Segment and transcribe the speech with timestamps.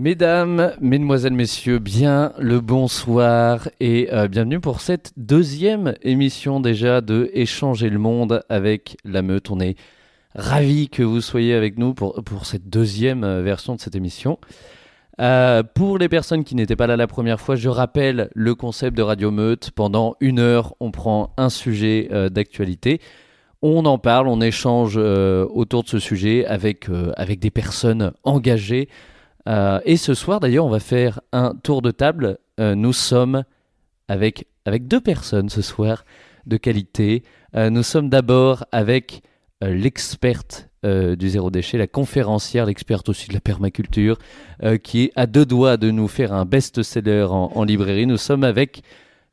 [0.00, 7.28] Mesdames, Mesdemoiselles, Messieurs, bien le bonsoir et euh, bienvenue pour cette deuxième émission déjà de
[7.34, 9.50] Échanger le monde avec la meute.
[9.50, 9.74] On est
[10.36, 14.38] ravis que vous soyez avec nous pour, cette deuxième euh, version de cette émission.
[15.20, 18.96] Euh, pour les personnes qui n'étaient pas là la première fois, je rappelle le concept
[18.96, 19.72] de Radio Meute.
[19.72, 23.00] Pendant une heure, on prend un sujet d'actualité.
[23.62, 28.88] On en parle, on échange autour de ce sujet avec des personnes engagées
[29.48, 32.38] euh, et ce soir, d'ailleurs, on va faire un tour de table.
[32.60, 33.44] Euh, nous sommes
[34.08, 36.04] avec, avec deux personnes ce soir
[36.46, 37.22] de qualité.
[37.54, 39.22] Euh, nous sommes d'abord avec
[39.60, 44.16] l'experte du zéro déchet, la conférencière, l'experte aussi de la permaculture,
[44.84, 48.06] qui est à deux doigts de nous faire un best-seller en, en librairie.
[48.06, 48.82] Nous sommes avec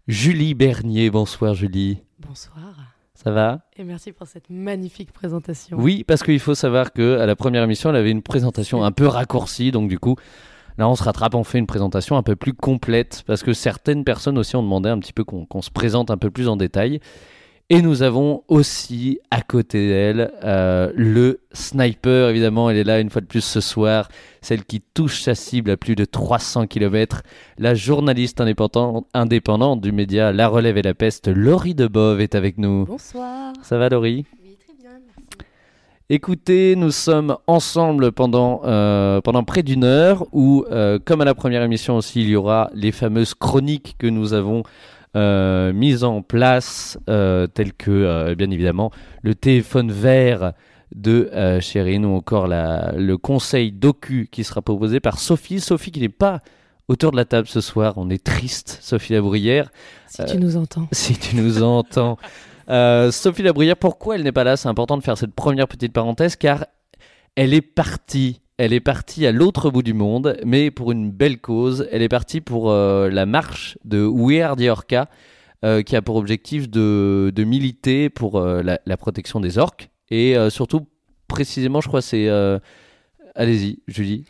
[0.08, 1.12] Julie Bernier.
[1.12, 2.00] Bonsoir Julie.
[2.18, 2.95] Bonsoir.
[3.26, 5.78] Ça va Et merci pour cette magnifique présentation.
[5.80, 8.92] Oui, parce qu'il faut savoir que à la première émission, elle avait une présentation un
[8.92, 10.16] peu raccourcie, donc du coup,
[10.78, 14.04] là, on se rattrape, on fait une présentation un peu plus complète, parce que certaines
[14.04, 17.00] personnes aussi ont demandé un petit peu qu'on se présente un peu plus en détail.
[17.72, 23.10] Et nous avons aussi à côté d'elle euh, le sniper, évidemment, elle est là une
[23.10, 24.08] fois de plus ce soir,
[24.42, 27.24] celle qui touche sa cible à plus de 300 km,
[27.58, 32.86] la journaliste indépendante, du média La Relève et la Peste, Laurie Debove est avec nous.
[32.86, 33.54] Bonsoir.
[33.64, 34.28] Ça va Laurie?
[34.44, 35.50] Oui, très bien, merci.
[36.12, 41.34] Écoutez, nous sommes ensemble pendant, euh, pendant près d'une heure où, euh, comme à la
[41.34, 44.62] première émission aussi, il y aura les fameuses chroniques que nous avons
[45.16, 48.92] euh, mise en place, euh, telles que, euh, bien évidemment,
[49.24, 50.54] le téléphone vert
[50.94, 55.60] de euh, Chérine ou encore la, le conseil docu qui sera proposé par Sophie.
[55.60, 56.42] Sophie qui n'est pas
[56.88, 57.94] autour de la table ce soir.
[57.98, 59.72] On est triste, Sophie Labruyère.
[60.08, 60.88] Si tu nous entends.
[60.92, 62.18] Si tu nous entends.
[62.70, 64.58] Euh, Sophie Labruyère, pourquoi elle n'est pas là?
[64.58, 66.66] C'est important de faire cette première petite parenthèse car
[67.36, 71.40] elle est partie elle est partie à l'autre bout du monde, mais pour une belle
[71.40, 71.88] cause.
[71.92, 75.10] Elle est partie pour euh, la marche de We Are the Orca,
[75.64, 79.90] euh, qui a pour objectif de, de militer pour euh, la, la protection des orques.
[80.10, 80.88] Et euh, surtout,
[81.28, 82.30] précisément, je crois, c'est.
[83.36, 84.26] Allez-y, Julie.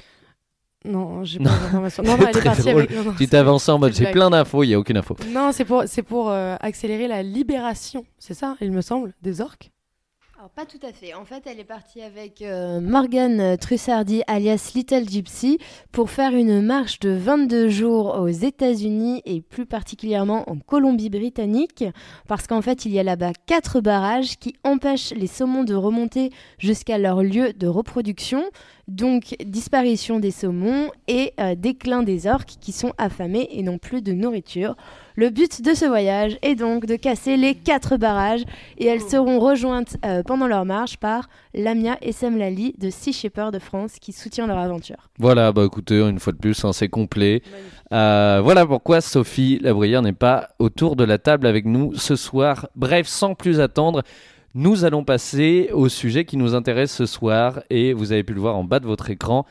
[0.85, 2.03] Non, j'ai pas d'informations.
[2.03, 2.96] Non, non, elle est partie avec.
[2.96, 5.16] Non, non, Tu t'avances en mode j'ai plein d'infos, il n'y a aucune info.
[5.31, 9.72] Non, c'est pour, pour accélérer la libération, c'est ça, il me semble, des orques.
[10.54, 11.14] Pas tout à fait.
[11.14, 15.58] En fait, elle est partie avec euh, Morgan Trussardi, alias Little Gypsy,
[15.92, 21.86] pour faire une marche de 22 jours aux États-Unis et plus particulièrement en Colombie-Britannique,
[22.28, 26.32] parce qu'en fait, il y a là-bas quatre barrages qui empêchent les saumons de remonter
[26.60, 28.44] jusqu'à leur lieu de reproduction.
[28.88, 34.02] Donc, disparition des saumons et euh, déclin des orques qui sont affamés et n'ont plus
[34.02, 34.76] de nourriture.
[35.18, 38.44] Le but de ce voyage est donc de casser les quatre barrages
[38.78, 43.53] et elles seront rejointes euh, pendant leur marche par Lamia et Semlali de Sea Shepherd
[43.53, 45.09] de France qui soutient leur aventure.
[45.18, 47.42] Voilà, bah écoutez, une fois de plus, hein, c'est complet.
[47.94, 52.68] Euh, voilà pourquoi Sophie Labruyère n'est pas autour de la table avec nous ce soir.
[52.76, 54.03] Bref, sans plus attendre,
[54.53, 58.42] nous allons passer au sujet qui nous intéresse ce soir et vous avez pu le
[58.42, 59.46] voir en bas de votre écran.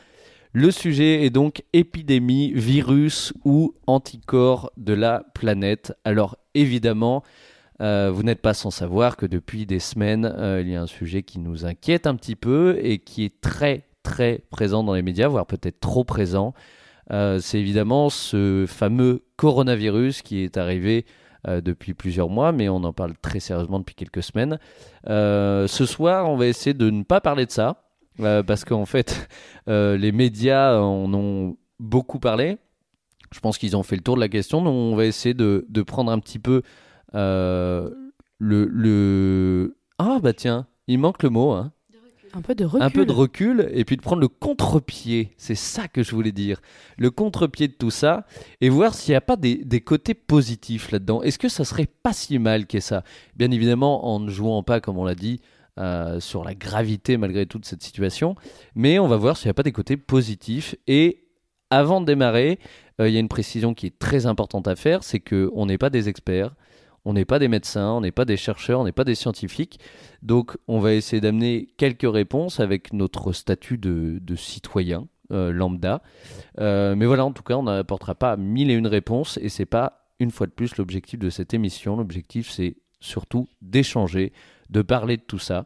[0.57, 5.91] Le sujet est donc épidémie, virus ou anticorps de la planète.
[6.05, 7.23] Alors évidemment,
[7.81, 10.87] euh, vous n'êtes pas sans savoir que depuis des semaines, euh, il y a un
[10.87, 15.01] sujet qui nous inquiète un petit peu et qui est très très présent dans les
[15.01, 16.53] médias, voire peut-être trop présent.
[17.11, 21.05] Euh, c'est évidemment ce fameux coronavirus qui est arrivé
[21.47, 24.57] depuis plusieurs mois, mais on en parle très sérieusement depuis quelques semaines.
[25.05, 27.84] Ce soir, on va essayer de ne pas parler de ça,
[28.19, 29.27] euh, parce qu'en fait,
[29.67, 32.57] euh, les médias en ont beaucoup parlé.
[33.31, 35.65] Je pense qu'ils ont fait le tour de la question, donc on va essayer de,
[35.67, 36.61] de prendre un petit peu
[37.15, 37.89] euh,
[38.37, 39.77] le, le...
[39.97, 41.73] Ah bah tiens, il manque le mot, hein
[42.33, 42.81] Un peu de recul.
[42.81, 45.33] un peu de recul et puis de prendre le contre-pied.
[45.37, 46.61] C'est ça que je voulais dire.
[46.97, 48.25] Le contre-pied de tout ça
[48.61, 51.21] et voir s'il n'y a pas des, des côtés positifs là-dedans.
[51.21, 53.03] Est-ce que ça serait pas si mal qu'est ça?
[53.35, 55.41] Bien évidemment, en ne jouant pas, comme on l'a dit,
[55.77, 58.35] euh, sur la gravité malgré toute cette situation,
[58.75, 60.75] mais on va voir s'il n'y a pas des côtés positifs.
[60.87, 61.25] Et
[61.69, 62.59] avant de démarrer,
[63.01, 65.77] euh, il y a une précision qui est très importante à faire, c'est qu'on n'est
[65.77, 66.55] pas des experts.
[67.03, 69.79] On n'est pas des médecins, on n'est pas des chercheurs, on n'est pas des scientifiques.
[70.23, 76.01] Donc on va essayer d'amener quelques réponses avec notre statut de, de citoyen euh, lambda.
[76.57, 80.05] Mais voilà, en tout cas, on n'apportera pas mille et une réponses et c'est pas
[80.19, 81.97] une fois de plus l'objectif de cette émission.
[81.97, 84.33] L'objectif c'est surtout d'échanger,
[84.69, 85.65] de parler de tout ça.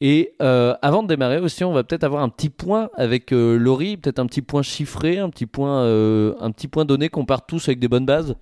[0.00, 3.56] Et euh, avant de démarrer aussi, on va peut-être avoir un petit point avec euh,
[3.56, 7.24] Laurie, peut-être un petit point chiffré, un petit point, euh, un petit point donné qu'on
[7.24, 8.36] part tous avec des bonnes bases.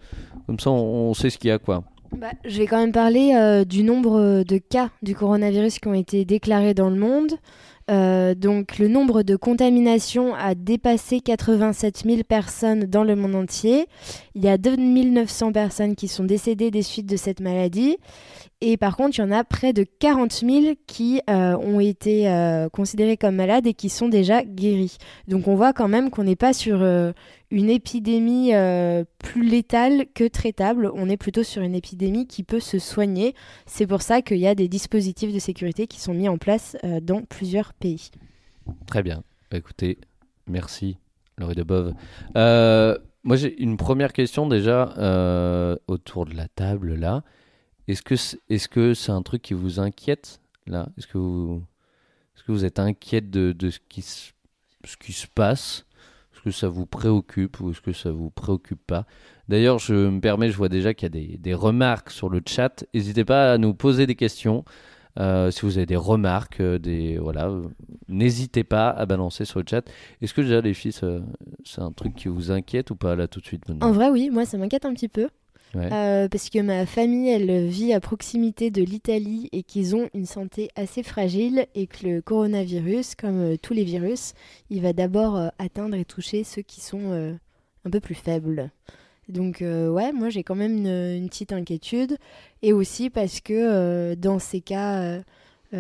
[0.47, 1.85] Comme ça, on, sait ce qu'il y a quoi.
[2.11, 6.25] Bah, je vais quand même parler du nombre de cas du coronavirus qui ont été
[6.25, 7.33] déclarés dans le monde.
[7.91, 13.87] Euh, donc le nombre de contaminations a dépassé 87 000 personnes dans le monde entier.
[14.35, 17.99] Il y a 2900 personnes qui sont décédées des suites de cette maladie.
[18.67, 22.31] Et par contre, il y en a près de 40 000 qui euh, ont été
[22.31, 24.97] euh, considérés comme malades et qui sont déjà guéris.
[25.29, 27.13] Donc on voit quand même qu'on n'est pas sur euh,
[27.51, 28.53] une épidémie
[29.19, 30.91] plus létale que traitable.
[30.95, 33.35] On est plutôt sur une épidémie qui peut se soigner.
[33.67, 36.75] C'est pour ça qu'il y a des dispositifs de sécurité qui sont mis en place
[37.03, 38.11] dans plusieurs pays.
[38.87, 39.25] Très bien.
[39.51, 39.99] Bah, écoutez,
[40.47, 40.97] merci
[41.37, 41.93] Laurie Debove.
[42.35, 44.95] moi j'ai une première question déjà
[45.87, 47.25] autour de la table là.
[47.89, 50.89] Est-ce que c'est est -ce c'est un truc qui vous inquiète là?
[50.97, 51.63] Est-ce que, vous,
[52.37, 54.33] est que vous êtes inquiète de, de ce, qui se,
[54.85, 55.87] ce qui se passe?
[56.33, 59.07] Est-ce que ça vous préoccupe ou est-ce que ça vous préoccupe pas?
[59.49, 62.41] D'ailleurs, je me permets, je vois déjà qu'il y a des, des, remarques sur le
[62.47, 62.85] chat.
[62.95, 64.65] N'hésitez pas à nous poser des questions.
[65.21, 67.53] Euh, si vous avez des remarques, euh, des voilà,
[68.09, 69.89] n'hésitez pas à balancer sur le chat.
[70.21, 73.41] Est-ce que déjà les filles, c'est un truc qui vous inquiète ou pas là tout
[73.41, 75.29] de suite En vrai, oui, moi ça m'inquiète un petit peu.
[75.77, 80.27] Euh, parce que ma famille, elle vit à proximité de l'Italie et qu'ils ont une
[80.27, 84.35] santé assez fragile et que le coronavirus, comme euh, tous les virus,
[84.71, 87.37] il va d'abord euh, atteindre et toucher ceux qui sont
[87.85, 88.71] un peu plus faibles.
[89.29, 92.19] Donc ouais, moi j'ai quand même une, petite inquiétude
[92.63, 95.23] et aussi parce que dans ces cas euh,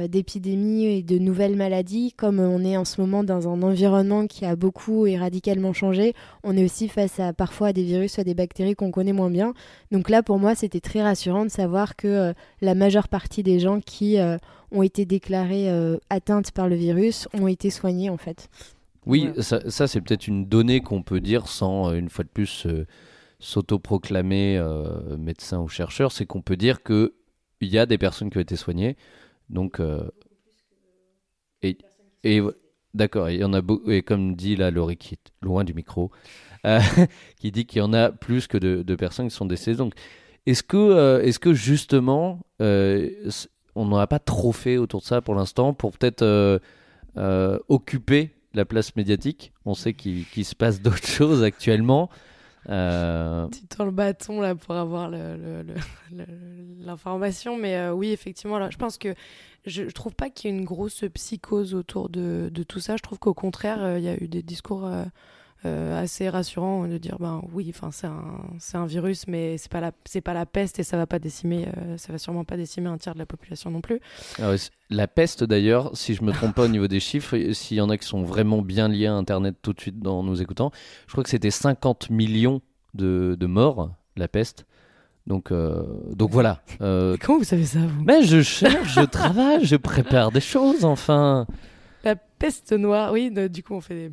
[0.09, 4.45] d'épidémies et de nouvelles maladies, comme on est en ce moment dans un environnement qui
[4.45, 8.25] a beaucoup et radicalement changé, on est aussi face à parfois des virus ou à
[8.25, 9.55] des bactéries qu'on connaît moins bien.
[9.93, 13.61] Donc là, pour moi, c'était très rassurant de savoir que euh, la majeure partie des
[13.61, 14.37] gens qui euh,
[14.73, 15.71] ont été déclarés
[16.11, 18.49] atteintes par le virus ont été soignés en fait.
[19.07, 22.67] Oui, ça, c'est peut-être une donnée qu'on peut dire sans, une fois de plus,
[23.39, 24.61] s'autoproclamer
[25.17, 27.11] médecin ou chercheur, c'est qu'on peut dire qu'il
[27.61, 28.97] y a des personnes qui ont été soignées.
[29.51, 30.09] Donc, euh,
[31.63, 31.79] et,
[32.23, 32.41] et
[32.95, 35.75] d'accord, il y en a beaucoup, et comme dit là Laurie qui est loin du
[35.75, 36.11] micro,
[36.67, 36.81] euh,
[37.39, 39.77] qui dit qu'il y en a plus que de, personnes qui sont décédées.
[39.77, 39.95] Donc,
[40.47, 45.21] est-ce que, euh, est-ce que justement, on n'en a pas trop fait autour de ça
[45.21, 46.61] pour l'instant pour peut-être
[47.69, 49.53] occuper la place médiatique?
[49.65, 52.11] On sait qu'il se passe d'autres choses actuellement.
[52.69, 53.49] Euh...
[53.49, 55.11] Tu tends le bâton là pour avoir
[56.81, 59.15] l'information, mais euh, oui, effectivement, là, je pense que
[59.67, 62.97] je, je trouve pas qu'il y ait une grosse psychose autour de, tout ça.
[62.97, 65.05] Je trouve qu'au contraire, euh, il y a eu des discours euh,
[65.65, 69.93] assez rassurants de dire ben oui, enfin c'est un, un virus, mais c'est pas la
[70.05, 71.67] c'est pas la peste et ça va pas décimer,
[71.97, 74.01] ça va sûrement pas décimer un tiers de la population non plus.
[74.41, 74.55] Ah
[74.91, 77.91] la peste d'ailleurs, si je me trompe pas au niveau des chiffres, s'il y en
[77.91, 80.71] a qui sont vraiment bien liés à Internet tout de suite dans nous écoutant,
[81.07, 82.61] je crois que c'était 50 millions
[82.95, 84.67] de, de morts, la peste.
[85.27, 85.83] Donc, euh,
[86.15, 86.61] donc voilà.
[86.81, 88.05] Euh, Comment vous savez ça, vous?
[88.05, 91.47] Mais je cherche, je travaille, je prépare des choses, enfin.
[92.05, 94.13] La peste noire, oui, du coup, on fait des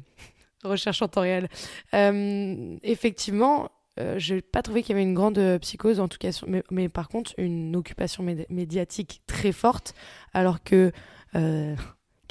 [0.67, 1.49] recherches en temps réel.
[1.93, 6.29] Euh, effectivement, je n'ai pas trouvé qu'il y avait une grande psychose, en tout cas,
[6.71, 9.93] mais par contre, une occupation médiatique très forte,
[10.33, 10.91] alors que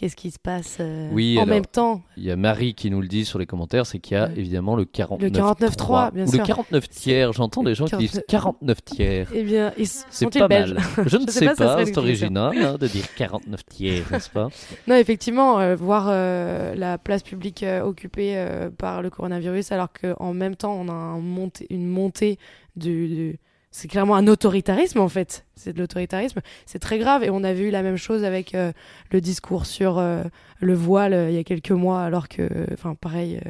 [0.00, 2.00] qu'est-ce qui se passe euh, oui, en même temps.
[2.17, 4.31] Il y a Marie qui nous le dit sur les commentaires, c'est qu'il y a
[4.35, 7.32] évidemment le 49 le 49 3, bien ou le 49 tiers.
[7.35, 9.29] J'entends des gens qui disent 49 tiers.
[9.35, 10.79] Eh bien, c'est pas mal.
[11.06, 14.49] Je ne sais, pas, c'est original hein, de dire 49 tiers, n'est-ce pas?
[14.87, 18.43] Non, effectivement, euh, voir euh, la place publique occupée
[18.79, 21.20] par le coronavirus, alors qu'en même temps, on a un
[21.69, 22.38] une montée
[22.76, 23.38] du
[23.73, 25.47] c'est clairement un autoritarisme en fait.
[25.55, 26.41] C'est de l'autoritarisme.
[26.67, 27.23] C'est très grave.
[27.23, 28.73] Et on a vu la même chose avec euh,
[29.12, 30.25] le discours sur euh,
[30.59, 33.41] le voile euh, il y a quelques mois, alors que, enfin pareil,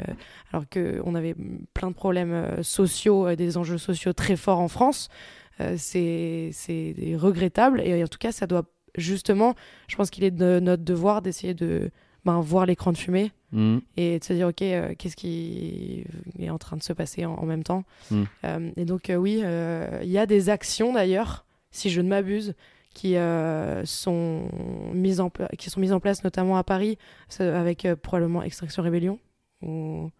[0.52, 1.34] alors que on avait
[1.72, 5.08] plein de problèmes sociaux, des enjeux sociaux très forts en France.
[5.76, 6.52] c'est
[7.16, 7.80] regrettable.
[7.80, 8.64] Et en tout cas, ça doit
[8.96, 9.54] justement,
[9.88, 11.90] je pense qu'il est de notre devoir d'essayer de
[12.24, 13.78] ben, voir l'écran de fumée mm.
[13.96, 16.04] et de se dire ok euh, qu'est-ce qui
[16.38, 18.22] est en train de se passer en, même temps mm.
[18.44, 19.42] euh, et donc euh, oui
[20.02, 22.54] il y a des actions d'ailleurs si je ne m'abuse
[22.94, 23.14] qui
[23.84, 24.48] sont
[24.92, 26.98] mises en qui sont mises en place notamment à Paris
[27.38, 29.18] avec probablement Extraction Rébellion
[29.62, 30.10] ou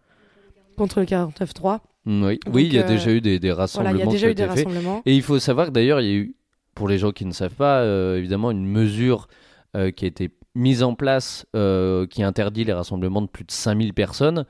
[0.77, 4.05] contre le 49.3 mm, oui, oui il y a déjà eu des, rassemblements y a
[4.05, 5.01] déjà eu des rassemblements.
[5.05, 6.35] et il faut savoir que d'ailleurs il y a eu
[6.73, 7.85] pour les gens qui ne savent pas
[8.15, 9.27] évidemment une mesure
[9.73, 13.93] qui a été mise en place euh, qui interdit les rassemblements de plus de 5000
[13.93, 14.45] personnes.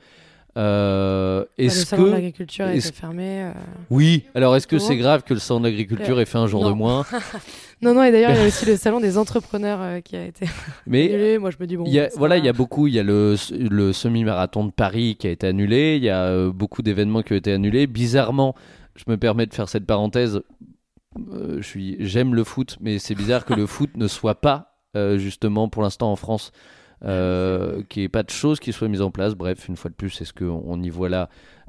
[0.58, 3.52] Euh, bah, est-ce le salon que de l'agriculture a été fermé euh,
[3.88, 4.24] Oui.
[4.34, 6.72] Alors est-ce que c'est grave que le salon de l'agriculture ait fait un jour de
[6.72, 7.06] moins
[7.82, 8.02] Non, non.
[8.04, 10.46] Et d'ailleurs, il y a aussi le salon des entrepreneurs qui a été
[10.86, 11.38] Mais annulé.
[11.38, 11.84] Moi, je me dis bon.
[12.16, 12.86] voilà, il y a beaucoup.
[12.86, 15.96] Il y a le, le semi-marathon de Paris qui a été annulé.
[15.96, 17.86] Il y a beaucoup d'événements qui ont été annulés.
[17.86, 18.54] Bizarrement,
[18.94, 20.42] je me permets de faire cette parenthèse.
[21.16, 25.18] je suis, j'aime le foot, mais c'est bizarre que le foot ne soit pas euh,
[25.18, 26.52] justement pour l'instant en France
[27.04, 29.34] euh, qu'il n'y ait pas de choses qui soient mises en place.
[29.34, 31.28] Bref, une fois de plus, est-ce qu'on y voit là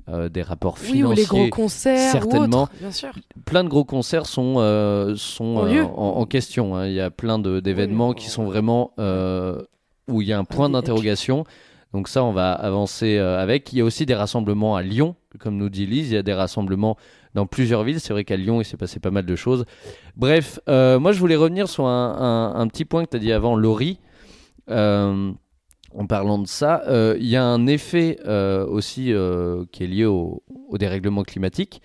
[0.09, 2.11] euh, des rapports Oui, financiers ou les gros concerts.
[2.11, 2.59] certainement.
[2.61, 3.11] Ou autres, bien sûr.
[3.45, 6.75] plein de gros concerts sont, euh, sont euh, en, en question.
[6.75, 6.87] hein.
[6.87, 8.91] Il y a plein d'événements Oui, qui on- sont vraiment
[10.09, 11.45] où il y a un point d'interrogation.
[11.93, 13.71] Donc ça, on va avancer avec.
[13.71, 16.09] Il y a aussi des rassemblements à Lyon, comme nous dit Lise.
[16.11, 16.97] Il y a des rassemblements
[17.33, 17.99] dans plusieurs villes.
[17.99, 19.65] C'est vrai qu'à Lyon, il s'est passé pas mal de choses.
[20.15, 23.55] Bref, euh, moi, je voulais revenir sur un, petit point que tu as dit avant,
[23.55, 23.99] Laurie.
[24.69, 25.31] Euh,
[25.95, 28.17] en parlant de ça, euh, il y a un effet
[28.67, 29.13] aussi
[29.71, 31.81] qui est lié au, dérèglement climatique.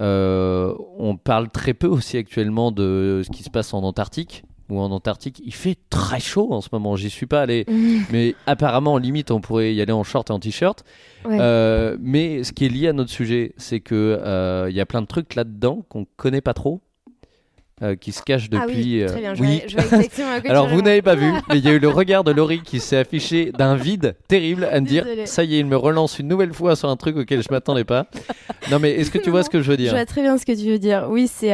[0.00, 4.44] On parle très peu aussi actuellement de ce qui se passe en Antarctique.
[4.70, 6.94] Ou en Antarctique, il fait très chaud en ce moment.
[6.96, 7.64] J'y suis pas allé,
[8.12, 10.84] mais apparemment, limite, on pourrait y aller en short et en t-shirt.
[11.24, 11.38] Ouais.
[11.40, 14.86] Euh, mais ce qui est lié à notre sujet, c'est que euh, il y a
[14.86, 16.82] plein de trucs là-dedans qu'on connaît pas trop,
[17.80, 18.82] euh, qui se cachent ah depuis.
[18.82, 19.34] oui, euh, très bien.
[19.34, 19.62] Je, oui.
[19.72, 20.00] vois,
[20.42, 22.60] je Alors vous n'avez pas vu, mais il y a eu le regard de Laurie
[22.60, 26.18] qui s'est affiché d'un vide terrible à me dire ça y est, il me relance
[26.18, 28.06] une nouvelle fois sur un truc auquel je m'attendais pas.
[28.72, 30.36] Non mais est-ce que tu vois ce que je veux Je dire vois très bien
[30.38, 31.06] ce que tu veux dire.
[31.08, 31.52] Oui, c'est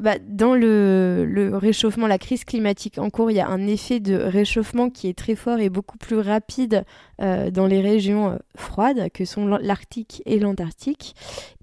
[0.00, 4.14] bah, dans le, réchauffement, la crise climatique en cours, il y a un effet de
[4.14, 6.84] réchauffement qui est très fort et beaucoup plus rapide
[7.20, 11.14] euh, dans les régions euh, froides que sont l'Arctique et l'Antarctique.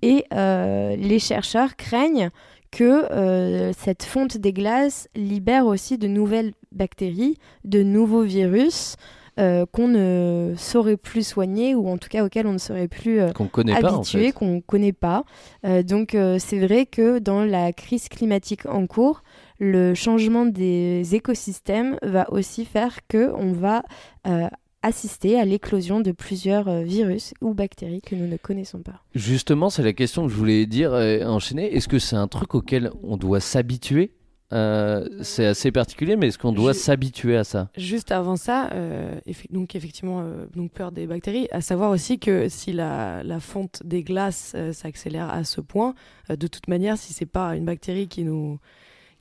[0.03, 2.29] Et euh, les chercheurs craignent
[2.69, 8.97] que cette fonte des glaces libère aussi de nouvelles bactéries, de nouveaux virus.
[9.39, 13.19] Euh, qu'on ne saurait plus soigner ou en tout cas auxquels on ne saurait plus
[13.19, 14.31] euh, Qu'on connaît pas en fait.
[14.31, 15.23] qu'on ne connaît pas.
[15.65, 19.23] Euh, donc euh, c'est vrai que dans la crise climatique en cours,
[19.59, 23.83] le changement des écosystèmes va aussi faire que on va
[24.27, 24.47] euh,
[24.83, 29.01] assister à l'éclosion de plusieurs euh, virus ou bactéries que nous ne connaissons pas.
[29.15, 31.75] Justement, c'est la question que je voulais dire et enchaîner.
[31.75, 34.11] Est-ce que c'est un truc auquel on doit s'habituer?
[34.53, 37.69] Euh, C'est assez particulier, mais est-ce qu'on doit s'habituer à ça?
[37.75, 41.47] Juste avant ça, euh, effe- donc effectivement, euh, donc peur des bactéries.
[41.51, 45.95] À savoir aussi que si la, la fonte des glaces s'accélère à ce point,
[46.29, 48.59] de toute manière, si c'est pas une bactérie qui nous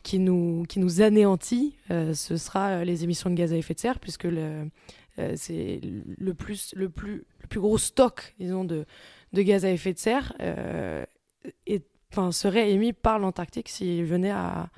[0.04, 3.98] qui nous qui nous anéantit, ce sera les émissions de gaz à effet de serre,
[3.98, 4.68] puisque le
[5.34, 8.84] c'est le plus le plus le plus gros stock, disons, de
[9.32, 10.32] de gaz à effet de serre,
[12.12, 14.68] enfin, serait émis par l'Antarctique s'il venait à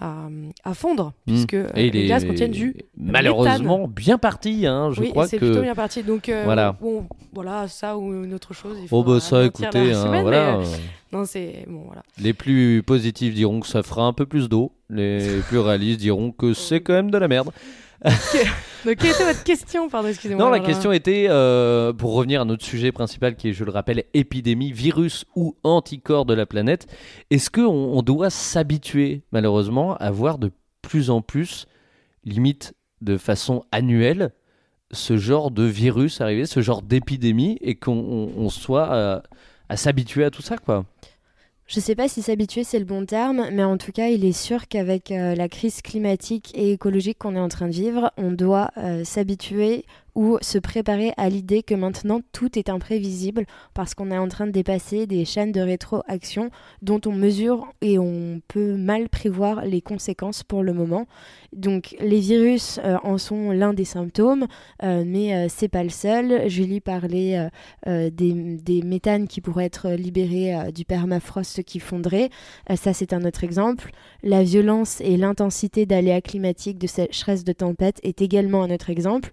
[0.00, 0.28] à,
[0.64, 1.76] à fondre, puisque euh, Hmm.
[1.78, 4.66] Et il les est glaces contiennent du malheureusement bien parti.
[4.66, 5.44] Hein, je oui, crois c'est que.
[5.46, 6.02] plutôt bien parti.
[6.02, 6.72] Donc, euh, Voilà.
[6.80, 8.76] bon, voilà, ça ou une autre chose.
[8.82, 10.58] Il Oh bah ça, écoutez, hein, semaine, voilà.
[10.58, 10.76] mais, euh, euh,
[11.12, 12.02] non, c'est bon, voilà.
[12.20, 14.72] Les plus positifs diront que ça fera un peu plus d'eau.
[14.90, 17.50] Les plus réalistes diront que c'est quand même de la merde.
[18.04, 20.44] Donc, quelle était votre question, pardon, excusez-moi.
[20.44, 23.70] Non, la question était, euh, pour revenir à notre sujet principal qui est, je le
[23.70, 26.86] rappelle, épidémie, virus ou anticorps de la planète,
[27.30, 30.50] est-ce qu'on on doit s'habituer, malheureusement, à voir de
[30.82, 31.66] plus en plus,
[32.24, 34.30] limite de façon annuelle,
[34.90, 39.20] ce genre de virus arriver, ce genre d'épidémie, et qu'on on- on soit euh,
[39.68, 40.84] à s'habituer à tout ça, quoi?
[41.66, 44.24] Je ne sais pas si s'habituer c'est le bon terme, mais en tout cas, il
[44.24, 48.12] est sûr qu'avec euh, la crise climatique et écologique qu'on est en train de vivre,
[48.16, 53.94] on doit euh, s'habituer ou se préparer à l'idée que maintenant tout est imprévisible parce
[53.94, 56.50] qu'on est en train de dépasser des chaînes de rétroaction
[56.82, 61.06] dont on mesure et on peut mal prévoir les conséquences pour le moment.
[61.52, 64.46] Donc les virus euh, en sont l'un des symptômes,
[64.82, 66.48] euh, mais euh, c'est pas le seul.
[66.48, 67.48] Julie parlait
[67.86, 72.30] euh, des, des méthanes qui pourraient être libérés du permafrost qui fondrait.
[72.74, 73.90] Ça, c'est un autre exemple.
[74.22, 79.30] La violence et l'intensité d'aléas climatiques, de sécheresse, de tempête est également un autre exemple.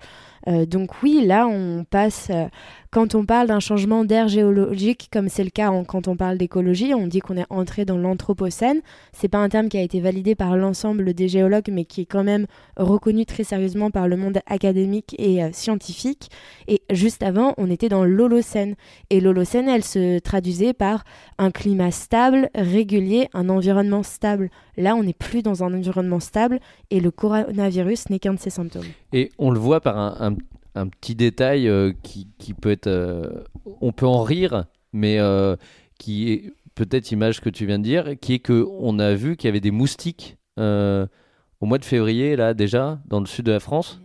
[0.47, 2.47] Euh, donc oui, là, on passe, euh,
[2.91, 6.93] quand on parle d'un changement d'air géologique, comme c'est le cas quand on parle d'écologie,
[6.95, 8.81] on dit qu'on est entré dans l'anthropocène.
[9.13, 12.05] C'est pas un terme qui a été validé par l'ensemble des géologues, mais qui est
[12.05, 16.29] quand même reconnu très sérieusement par le monde académique et euh, scientifique.
[16.67, 18.75] Et juste avant, on était dans l'Holocène.
[19.11, 21.03] Et l'Holocène, elle se traduisait par
[21.37, 24.49] un climat stable, régulier, un environnement stable.
[24.77, 28.49] Là, on n'est plus dans un environnement stable et le coronavirus n'est qu'un de ses
[28.49, 28.87] symptômes.
[29.13, 30.35] Et on le voit par un-
[30.79, 32.87] un petit détail euh, qui, peut être.
[32.87, 33.43] euh,
[33.81, 35.55] on peut en rire, mais euh,
[35.97, 39.35] qui est peut-être image que tu viens de dire, qui est que on a vu
[39.35, 43.51] qu'il y avait des moustiques au mois de février, là, déjà, dans le sud de
[43.51, 44.01] la France.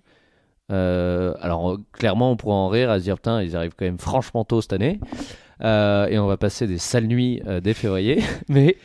[0.68, 4.44] Alors, clairement, on pourrait en rire à se dire, putain, ils arrivent quand même franchement
[4.44, 5.00] tôt cette année.
[5.60, 8.22] Et on va passer des sales nuits dès février.
[8.48, 8.76] mais.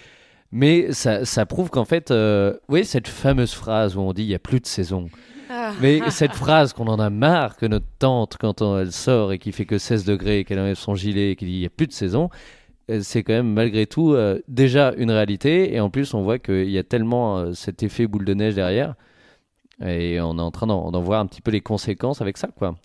[0.52, 4.28] Mais ça, ça prouve qu'en fait, euh, oui, cette fameuse phrase où on dit il
[4.30, 5.08] n'y a plus de saison.
[5.50, 5.74] Ah.
[5.82, 9.38] Mais cette phrase qu'on en a marre que notre tante, quand on- elle sort et
[9.40, 11.70] qu'il fait que 16 degrés, qu'elle enlève son gilet et qu'il dit il n'y a
[11.70, 12.30] plus de saison,
[12.90, 15.76] euh, c'est quand même malgré tout euh, déjà une réalité.
[15.76, 18.56] Et en plus, on voit qu'il y a tellement euh, cet effet boule de neige
[18.56, 18.96] derrière.
[19.86, 22.76] Et on est en train d'en voir un petit peu les conséquences avec ça, quoi.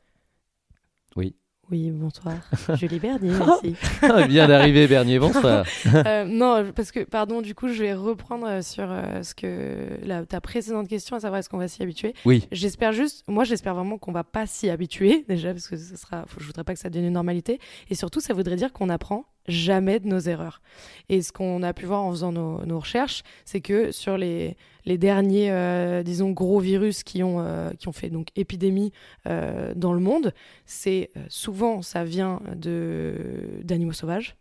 [1.71, 2.35] Oui, bonsoir.
[2.77, 3.75] Julie Bernier, merci.
[4.03, 5.65] Ah, Bien d'arriver, Bernier, bonsoir.
[6.07, 9.99] Euh, non, parce que, pardon, du coup, je vais reprendre euh, sur euh, ce que
[10.05, 12.15] la, ta précédente question, à savoir est-ce qu'on va s'y habituer.
[12.27, 15.97] Oui, J'espère juste, moi, j'espère vraiment qu'on va pas s'y habituer, déjà, parce que ce
[15.97, 17.59] sera, faut- je voudrais pas que ça devienne une normalité.
[17.91, 20.61] Et surtout, ça voudrait dire qu'on apprend jamais de nos erreurs.
[21.09, 25.51] Et ce qu'on a pu voir en faisant nos, recherches, c'est que sur les, derniers,
[25.51, 28.93] euh, disons, gros virus qui ont, euh, qui ont fait donc épidémie
[29.27, 30.33] euh, dans le monde,
[30.67, 34.37] c'est souvent, ça vient d'animaux sauvages.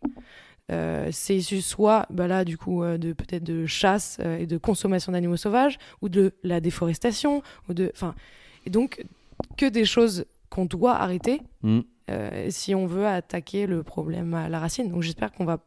[1.10, 5.36] C'est issu soit, bah là, du coup, de peut-être de chasse et de consommation d'animaux
[5.36, 8.14] sauvages, ou de la déforestation, ou de, enfin,
[8.66, 9.04] et donc
[9.58, 11.80] que des choses qu'on doit arrêter Mm.
[12.10, 14.90] Euh, si on veut attaquer le problème à la racine.
[14.90, 15.58] Donc j'espère qu'on va,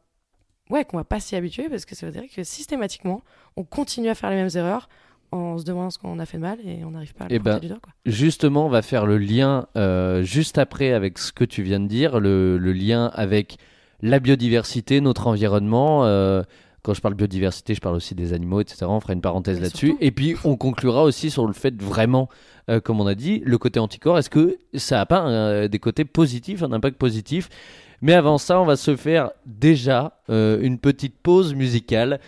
[0.69, 3.21] ouais, qu'on va pas s'y habituer parce que ça veut dire que systématiquement,
[3.55, 4.87] on continue à faire les mêmes erreurs
[5.31, 7.35] en se demandant ce qu'on a fait de mal et on n'arrive pas à le
[7.35, 7.79] Eh pointer ben, du doigt.
[7.81, 7.91] Quoi.
[8.05, 11.87] justement, on va faire le lien euh, juste après avec ce que tu viens de
[11.87, 13.57] dire, le, le lien avec
[14.01, 16.05] la biodiversité, notre environnement.
[16.05, 16.43] euh,
[16.87, 18.85] quand je parle biodiversité, je parle aussi des animaux, etc.
[18.87, 19.95] On fera une parenthèse là-dessus.
[20.01, 22.29] Et puis, on conclura aussi sur le fait vraiment,
[22.69, 24.17] euh, comme on a dit, le côté anticorps.
[24.17, 27.49] Est-ce que ça n'a pas un- des côtés positifs, un impact positif?
[28.01, 32.19] Mais avant ça, on va se faire déjà euh, une petite pause musicale,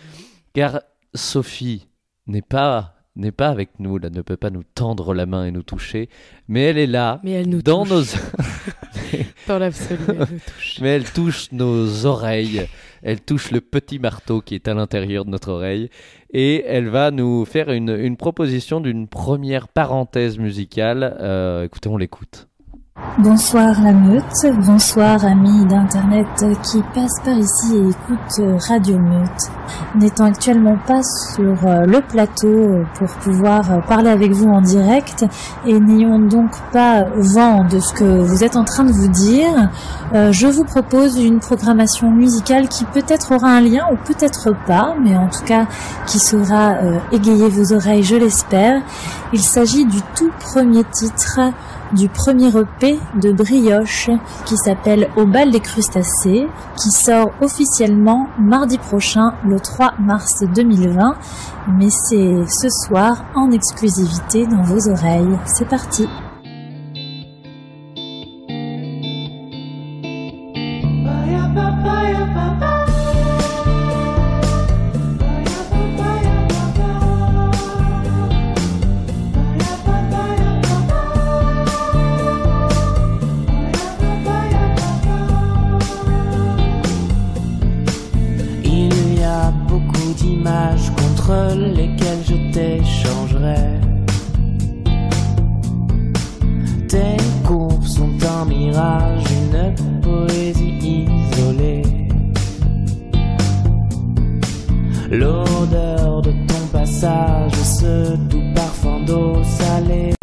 [0.52, 0.80] car
[1.14, 1.88] Sophie
[2.26, 5.50] n'est pas n'est pas avec nous, là, ne peut pas nous tendre la main et
[5.50, 6.08] nous toucher,
[6.48, 8.14] mais elle est là, Mais elle nous dans touche.
[8.14, 10.26] nos, Dans l'absolu, elle nous
[10.56, 10.78] touche.
[10.80, 12.66] mais elle touche nos oreilles,
[13.02, 15.90] elle touche le petit marteau qui est à l'intérieur de notre oreille,
[16.32, 21.16] et elle va nous faire une, proposition d'une première parenthèse musicale.
[21.20, 22.49] Euh, écoutez, on l'écoute.
[23.18, 26.26] Bonsoir la meute, bonsoir amis d'internet
[26.62, 29.50] qui passent par ici et écoutent Radio Meute.
[29.94, 35.24] N'étant actuellement pas sur euh, le plateau pour pouvoir parler avec vous en direct
[35.66, 39.70] et n'ayant donc pas vent de ce que vous êtes en train de vous dire,
[40.14, 44.94] euh, je vous propose une programmation musicale qui peut-être aura un lien ou peut-être pas,
[45.02, 45.66] mais en tout cas
[46.06, 48.80] qui saura euh, égayer vos oreilles, je l'espère.
[49.32, 51.40] Il s'agit du tout premier titre
[51.92, 54.10] du premier EP de Brioche
[54.44, 61.16] qui s'appelle Au bal des crustacés, qui sort officiellement mardi prochain, le 3 mars 2020.
[61.78, 65.38] Mais c'est ce soir en exclusivité dans vos oreilles.
[65.46, 66.08] C'est parti.
[92.24, 93.80] Je t'échangerai.
[96.88, 101.82] Tes courbes sont un mirage, une poésie isolée.
[105.10, 110.19] L'odeur de ton passage, ce doux parfum d'eau salée.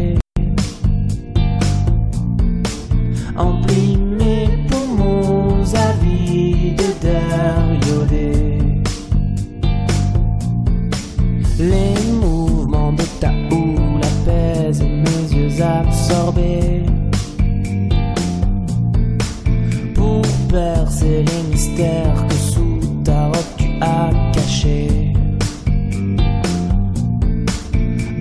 [21.78, 25.12] Que sous ta robe tu as cachés.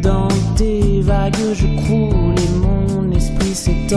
[0.04, 3.88] Dans tes vagues je croule et mon esprit s'est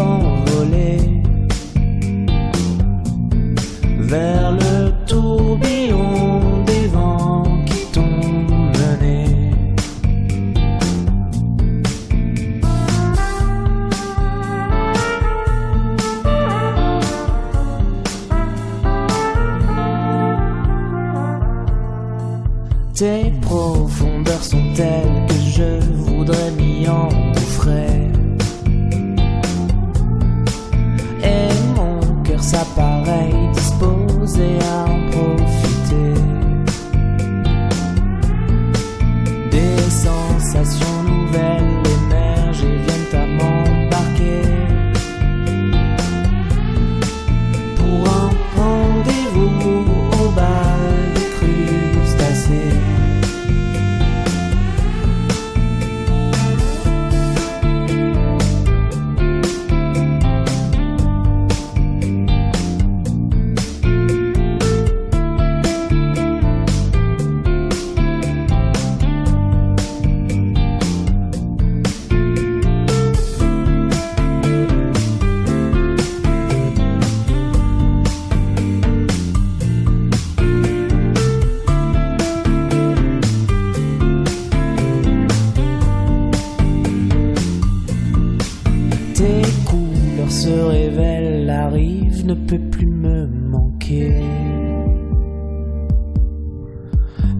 [92.58, 94.22] manquer.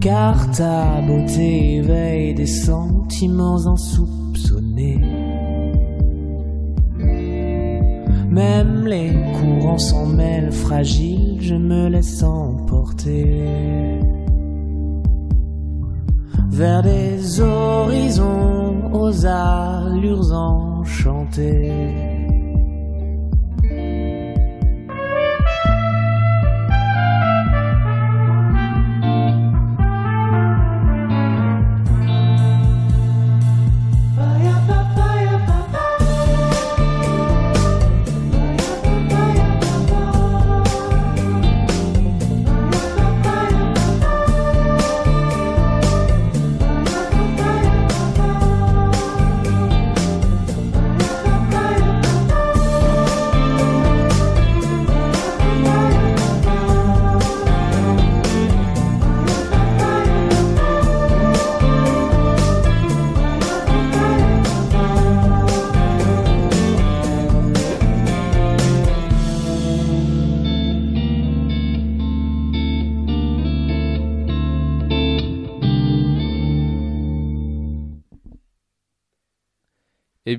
[0.00, 5.04] Car ta beauté éveille des sentiments insoupçonnés.
[8.30, 13.42] Même les courants s'en mêlent fragiles, je me laisse emporter
[16.50, 22.09] vers des horizons aux allures enchantées.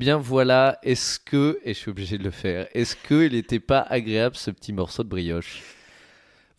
[0.02, 3.82] Bien voilà, est-ce que, et je suis obligé de le faire, est-ce qu'il n'était pas
[3.82, 5.62] agréable ce petit morceau de brioche?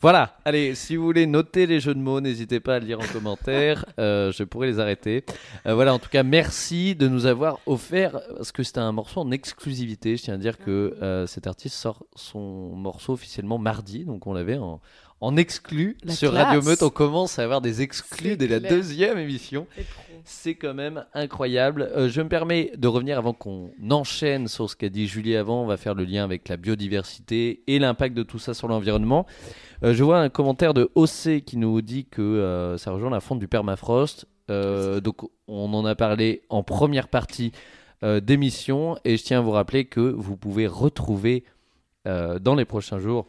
[0.01, 3.01] Voilà, allez, si vous voulez noter les jeux de mots, n'hésitez pas à le lire
[3.01, 5.25] en commentaire, euh, je pourrais les arrêter.
[5.67, 9.19] Euh, voilà, en tout cas, merci de nous avoir offert, parce que c'était un morceau
[9.19, 14.05] en exclusivité, je tiens à dire que euh, cet artiste sort son morceau officiellement mardi,
[14.05, 14.81] donc on l'avait en,
[15.23, 16.47] en exclu La sur classe.
[16.47, 19.67] Radio Meute, on commence à avoir des exclus dès la deuxième émission.
[20.25, 21.91] C'est quand même incroyable.
[21.97, 25.63] Euh, je me permets de revenir avant qu'on enchaîne sur ce qu'a dit Julie avant.
[25.63, 29.27] On va faire le lien avec la biodiversité et l'impact de tout ça sur l'environnement.
[29.85, 33.21] Euh, je vois un commentaire de OC qui nous dit que euh, ça rejoint la
[33.21, 34.27] fonte du permafrost.
[34.51, 37.53] Euh, donc on en a parlé en première partie
[38.21, 41.45] d'émission et je tiens à vous rappeler que vous pouvez retrouver
[42.05, 43.29] dans les prochains jours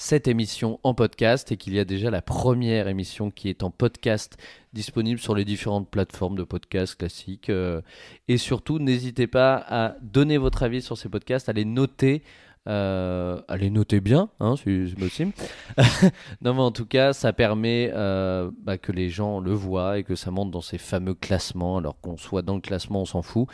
[0.00, 3.70] cette émission en podcast et qu'il y a déjà la première émission qui est en
[3.70, 4.38] podcast
[4.72, 7.50] disponible sur les différentes plateformes de podcasts classiques.
[7.50, 7.82] euh,
[8.26, 12.22] et surtout, n'hésitez pas à donner votre avis sur ces podcasts, à les noter.
[12.66, 15.32] euh, à les noter bien, hein, si c'est possible.
[16.40, 20.02] non, mais en tout cas, ça permet euh, bah, que les gens le voient et
[20.02, 21.76] que ça monte dans ces fameux classements.
[21.76, 23.48] Alors qu'on soit dans le classement, on s'en fout.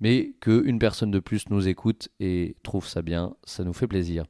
[0.00, 4.24] Mais qu'une personne de plus nous écoute et trouve ça bien, ça nous fait plaisir.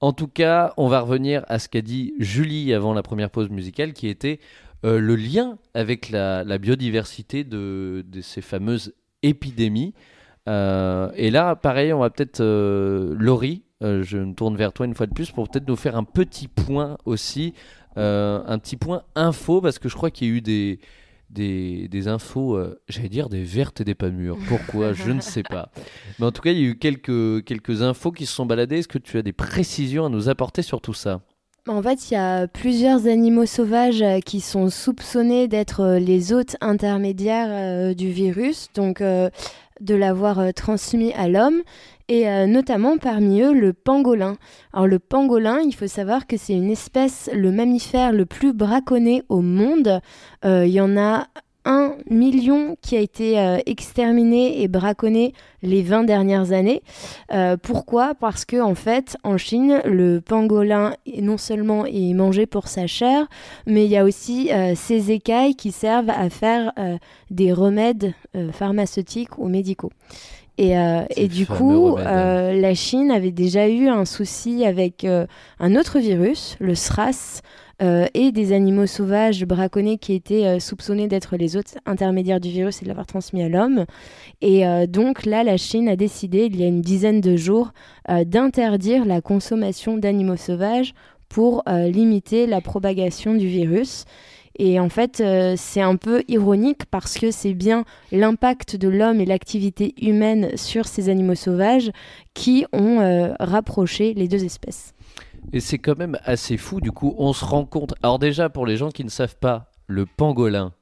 [0.00, 3.48] En tout cas, on va revenir à ce qu'a dit Julie avant la première pause
[3.48, 4.40] musicale, qui était
[4.84, 9.94] euh, le lien avec la, biodiversité de, ces fameuses épidémies.
[10.48, 14.94] Euh, et là, pareil, on va peut-être, euh, Laurie, je me tourne vers toi une
[14.94, 17.54] fois de plus pour peut-être nous faire un petit point aussi,
[17.96, 20.78] un petit point info, parce que je crois qu'il y a eu des,
[21.30, 24.38] des, des infos, euh, j'allais dire des vertes et des pas mûres.
[24.48, 24.92] Pourquoi?
[24.92, 25.70] Je ne sais pas.
[26.18, 28.78] Mais en tout cas, il y a eu quelques, quelques infos qui se sont baladées.
[28.78, 31.20] Est-ce que tu as des précisions à nous apporter sur tout ça?
[31.68, 36.32] En fait, il y a plusieurs animaux sauvages euh, qui sont soupçonnés d'être euh, les
[36.32, 39.30] hôtes intermédiaires euh, du virus, donc euh,
[39.80, 41.62] de l'avoir transmis à l'homme,
[42.08, 44.36] et euh, notamment parmi eux le pangolin.
[44.72, 49.22] Alors le pangolin, il faut savoir que c'est une espèce, le mammifère le plus braconné
[49.28, 50.00] au monde.
[50.44, 51.26] Euh, Il y en a
[51.64, 56.80] un million qui a été euh, exterminé et braconné les 20 dernières années.
[57.62, 58.14] Pourquoi?
[58.14, 63.26] Parce que en fait, en Chine, le pangolin non seulement est mangé pour sa chair,
[63.66, 66.72] mais il y a aussi ses écailles qui servent à faire
[67.32, 68.14] des remèdes
[68.52, 69.90] pharmaceutiques ou médicaux.
[70.58, 75.26] Et, euh, et du coup, euh, la Chine avait déjà eu un souci avec euh,
[75.60, 77.42] un autre virus, le SRAS,
[78.14, 82.84] et des animaux sauvages braconnés qui étaient soupçonnés d'être les hôtes intermédiaires du virus et
[82.86, 83.84] de l'avoir transmis à l'homme.
[84.40, 87.72] Et donc là, la Chine a décidé, il y a une dizaine de jours,
[88.24, 90.94] d'interdire la consommation d'animaux sauvages
[91.28, 94.06] pour limiter la propagation du virus.
[94.58, 99.20] Et en fait, euh, c'est un peu ironique parce que c'est bien l'impact de l'homme
[99.20, 101.90] et l'activité humaine sur ces animaux sauvages
[102.34, 104.94] qui ont euh, rapproché les deux espèces.
[105.52, 107.94] Et c'est quand même assez fou, du coup, on se rend compte.
[108.02, 110.72] Alors, déjà, pour les gens qui ne savent pas, le pangolin,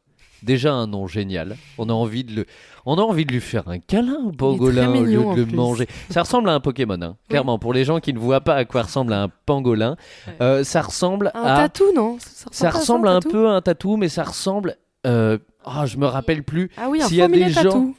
[0.44, 1.57] déjà un nom génial.
[1.78, 2.46] On a envie de, le...
[2.87, 5.57] on a envie de lui faire un câlin au pangolin au lieu de le plus.
[5.57, 5.88] manger.
[6.11, 7.59] Ça ressemble à un Pokémon, hein, clairement.
[7.59, 10.35] Pour les gens qui ne voient pas à quoi ressemble un pangolin, Ouais.
[10.40, 11.57] euh, ça ressemble Un à.
[11.57, 12.18] tatou, non?
[12.50, 14.76] Ça ressemble à un peu à un tatou, mais ça ressemble.
[15.07, 15.38] Euh...
[15.64, 16.70] ah, je me rappelle plus.
[16.76, 17.92] Ah oui, un S'il y a des gens-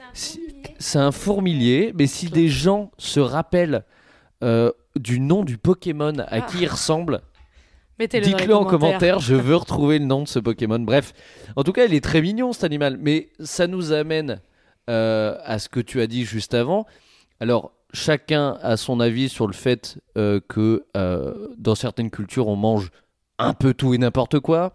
[0.79, 3.83] C'est un fourmilier, mais si des gens se rappellent
[4.43, 6.41] euh, du nom du Pokémon à Ah.
[6.41, 7.21] qui il ressemble,
[7.99, 10.79] Mettez-le Dites-le en commentaire, je veux retrouver le nom de ce Pokémon.
[10.79, 11.13] Bref,
[11.55, 14.41] en tout cas, il est très mignon cet animal, mais ça nous amène
[14.89, 16.85] euh, à ce que tu as dit juste avant.
[17.39, 22.57] Alors, chacun a son avis sur le fait euh, que euh, dans certaines cultures, on
[22.57, 22.91] mange
[23.39, 24.73] un peu tout et n'importe quoi.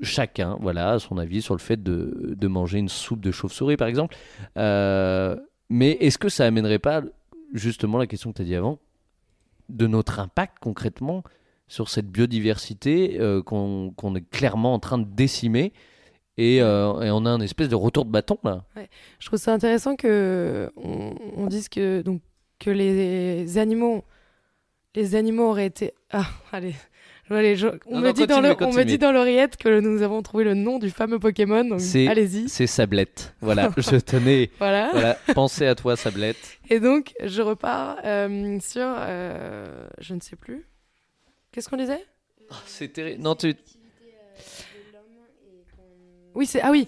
[0.00, 3.76] Chacun, voilà, a son avis sur le fait de, de manger une soupe de chauve-souris,
[3.76, 4.16] par exemple.
[4.56, 7.02] Mais est-ce que ça amènerait pas
[7.52, 8.78] justement la question que tu as dit avant
[9.68, 11.22] de notre impact concrètement
[11.68, 15.72] sur cette biodiversité euh, qu'on est clairement en train de décimer
[16.38, 18.64] et, euh, et on a un espèce de retour de bâton là.
[19.18, 22.20] Je trouve ça intéressant que on, on dise que donc
[22.58, 24.04] que les animaux
[24.94, 26.74] les animaux auraient été ah allez
[27.28, 29.80] je gens- on Non, me non, dit continue, le on me dit dans l'oreillette que
[29.80, 33.34] nous avons trouvé le nom du fameux Pokémon C'est- allez-y C'est Sablette.
[33.40, 34.50] Voilà, je tenais.
[34.58, 34.90] voilà.
[34.92, 36.58] Voilà, pensez à toi Sablette.
[36.70, 40.64] et donc je repars euh, sur euh, je ne sais plus
[41.56, 42.04] qu'est-ce qu'on disait?
[42.66, 43.22] C'est terrible.
[43.22, 43.54] Non, tu.
[46.34, 46.86] oui c'est ah oui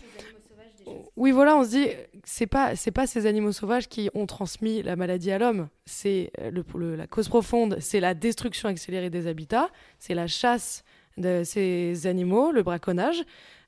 [1.16, 1.86] Oui, voilà, on se dit,
[2.24, 5.68] c'est pas, c'est pas ces animaux sauvages qui ont transmis la maladie à l'homme.
[5.86, 10.26] C'est euh, le, le- la cause profonde, c'est la destruction accélérée des habitats, c'est la
[10.26, 10.84] chasse
[11.16, 13.22] de ces animaux, le braconnage,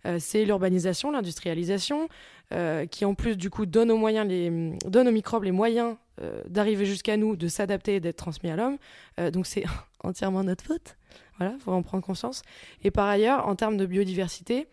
[0.07, 2.09] euh, c'est l'urbanisation, l'industrialisation,
[2.53, 4.51] euh, qui en plus du coup donne aux moyens, les,
[4.87, 8.57] donne aux microbes les moyens euh, d'arriver jusqu'à nous, de s'adapter et d'être transmis à
[8.57, 8.77] l'homme.
[9.33, 9.65] Donc c'est
[10.05, 10.97] entièrement notre faute.
[11.39, 12.43] Voilà, faut en prendre conscience.
[12.83, 14.69] Et par ailleurs, en termes de biodiversité,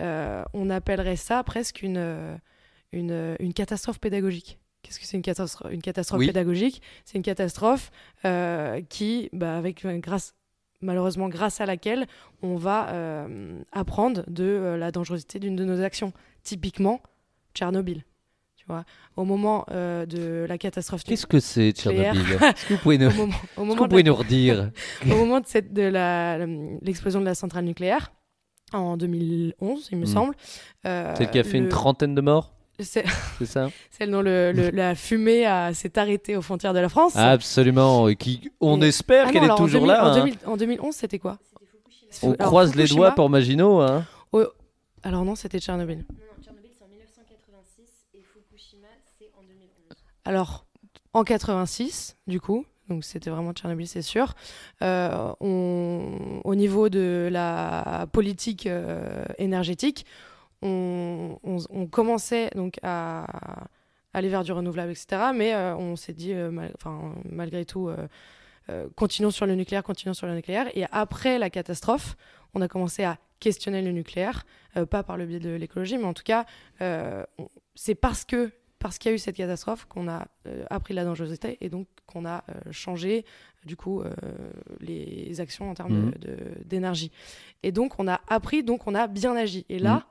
[0.00, 2.36] euh, on appellerait ça presque une, euh,
[2.92, 4.58] une, euh, une catastrophe pédagogique.
[4.82, 6.26] Qu'est-ce que c'est une catastrophe, une catastrophe Oui.
[6.26, 6.82] pédagogique?
[7.04, 7.90] C'est une catastrophe
[8.24, 10.34] euh, qui, bah, avec grâce,
[10.82, 12.06] malheureusement grâce à laquelle
[12.42, 16.12] on va euh, apprendre de la dangerosité d'une de nos actions.
[16.42, 17.00] Typiquement,
[17.54, 18.04] Tchernobyl.
[18.66, 18.84] Tu vois,
[19.16, 21.72] au moment euh, de la catastrophe Qu'est-ce que c'est.
[21.72, 24.70] Tchernobyl Est-ce que vous pouvez nous, au moment, au moment vous pouvez la- nous redire
[25.04, 26.38] au moment de, cette, de la,
[26.80, 28.10] l'explosion de la centrale nucléaire
[28.72, 30.06] en 2011, il me Mm.
[30.06, 30.34] semble.
[30.86, 33.04] euh, Celle qui a fait une trentaine de morts, c'est-
[33.38, 36.88] c'est ça Celle dont le, le- la fumée a- s'est arrêtée aux frontières de la
[36.88, 37.14] France.
[37.16, 38.08] Absolument.
[38.08, 40.04] Et qui, on espère Ah non, qu'elle est toujours 2000 là.
[40.04, 40.14] En, hein.
[40.16, 41.38] 2000 en 2011, c'était quoi
[42.22, 43.80] On Alors, croise les doigts pour Maginot.
[43.82, 44.06] Hein.
[45.02, 45.98] Alors non, c'était Tchernobyl.
[45.98, 49.68] Non, non, Tchernobyl c'est en 1986 et Fukushima c'est en 2011.
[50.24, 50.64] Alors,
[51.12, 52.64] en 86, du coup,
[53.00, 54.34] c'était vraiment Tchernobyl, c'est sûr,
[54.82, 60.06] euh, au niveau de la politique euh, énergétique,
[60.62, 61.38] on,
[61.90, 63.26] commençait donc à
[64.14, 65.32] aller vers du renouvelable, etc.
[65.34, 66.34] Mais euh, on s'est dit,
[67.30, 67.90] malgré tout,
[68.96, 70.68] continuons sur le nucléaire, continuons sur le nucléaire.
[70.74, 72.16] Et après la catastrophe,
[72.54, 74.46] on a commencé à questionner le nucléaire,
[74.88, 76.46] pas par le biais de l'écologie, mais en tout cas,
[77.74, 78.50] c'est parce que
[78.84, 81.86] parce qu'il y a eu cette catastrophe qu'on a euh, appris la dangerosité et donc
[82.06, 83.24] qu'on a euh, changé
[83.64, 84.12] du coup euh,
[84.80, 87.10] les actions en termes de- d'énergie.
[87.62, 89.64] Et donc on a appris, donc on a bien agi.
[89.70, 90.02] Et là, Mhm.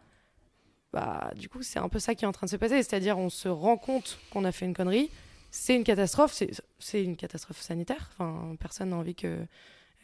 [0.91, 3.15] bah, du coup c'est un peu ça qui est en train de se passer, c'est-à-dire
[3.19, 5.11] on se rend compte qu'on a fait une connerie,
[5.51, 6.33] c'est une catastrophe,
[6.79, 9.45] c'est- une catastrophe sanitaire, enfin personne n'a envie que euh,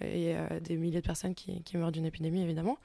[0.04, 2.78] il y ait euh, des milliers de personnes qui, qui meurent d'une épidémie évidemment.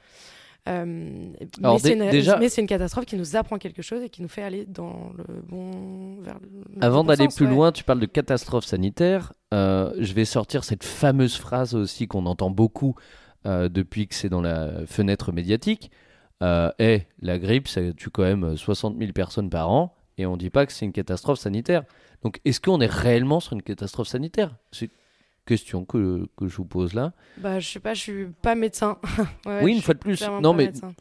[0.67, 4.29] Euh, Alors, mais c'est une, déjà- catastrophe qui nous apprend quelque chose et qui nous
[4.29, 7.51] fait aller dans le bon vers le, le Avant bon d'aller plus ouais.
[7.51, 9.33] loin, tu parles de catastrophe sanitaire.
[9.53, 12.95] Euh, je vais sortir cette fameuse phrase aussi qu'on entend beaucoup
[13.47, 15.91] euh, depuis que c'est dans la fenêtre médiatique.
[16.43, 20.37] Euh, Eh, la grippe, ça tue quand même 60 000 personnes par an et on
[20.39, 21.83] dit pas que c'est une catastrophe sanitaire.
[22.23, 24.57] Donc, est-ce qu'on est réellement sur une catastrophe sanitaire?
[25.47, 27.13] Question que, que je vous pose là.
[27.39, 28.99] Bah, je sais pas, je suis pas médecin.
[29.47, 30.23] Ouais, oui, une fois de plus.
[30.41, 30.95] Non, mais médecin.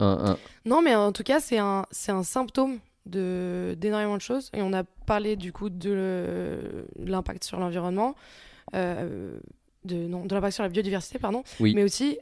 [0.00, 4.20] un- un- Non, mais en tout cas, c'est un, c'est un symptôme de, d'énormément de
[4.22, 4.50] choses.
[4.54, 8.14] Et on a parlé du coup de le- l'impact sur l'environnement,
[8.74, 9.38] euh,
[9.84, 11.42] de, non, de l'impact sur la biodiversité, pardon.
[11.60, 11.74] Oui.
[11.74, 12.18] Mais aussi,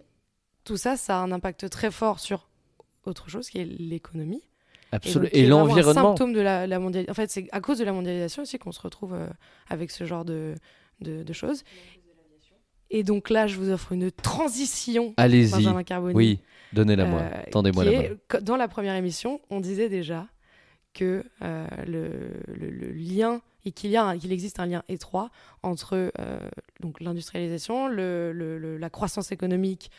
[0.65, 2.49] tout ça, ça a un impact très fort sur
[3.05, 4.43] autre chose qui est l'économie.
[4.93, 6.11] absolu- donc, qui Et l'environnement.
[6.11, 7.11] symptôme de la, la mondialisation.
[7.11, 9.27] En fait, c'est à cause de la mondialisation aussi qu'on se retrouve euh,
[9.69, 10.55] avec ce genre de,
[11.05, 11.63] de, de choses.
[12.91, 15.53] Et donc là, je vous offre une transition, Allez-y.
[16.15, 16.39] Oui,
[16.73, 17.21] donnez-la moi.
[17.21, 18.41] Euh, Tendez-moi la main.
[18.43, 20.27] Dans la première émission, on disait déjà
[20.93, 22.09] que euh, le,
[22.55, 25.31] le- le lien et qu'il y a qu'il existe un lien étroit
[25.63, 26.39] entre euh,
[26.81, 29.91] donc l'industrialisation, le, la croissance économique,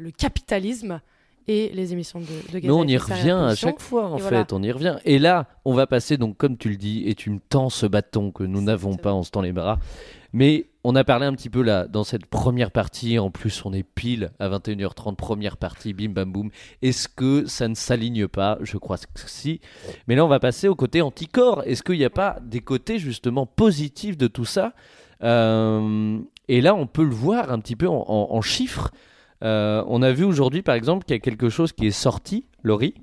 [0.00, 1.00] le capitalisme
[1.48, 4.20] et les émissions de, de gaz Mais on y revient à chaque fois, en Et
[4.20, 4.46] fait, voilà.
[4.50, 4.96] on y revient.
[5.04, 7.86] Et là, on va passer, donc, comme tu le dis, et tu me tends ce
[7.86, 9.78] bâton que nous n'avons pas, on se tend les bras.
[10.32, 13.72] Mais on a parlé un petit peu là, dans cette première partie, en plus, on
[13.72, 16.50] est pile à 21h30, première partie, bim bam boum.
[16.82, 18.58] Est-ce que ça ne s'aligne pas?
[18.62, 19.60] Je crois que si.
[20.06, 21.62] Mais là, on va passer au côté anticorps.
[21.64, 24.74] Est-ce qu'il n'y a pas des côtés, justement, positifs de tout ça?
[25.22, 28.92] Euh, Et là, on peut le voir un petit peu en, chiffres.
[29.42, 32.46] Euh, on a vu aujourd'hui, par exemple, qu'il y a quelque chose qui est sorti,
[32.62, 32.94] Laurie,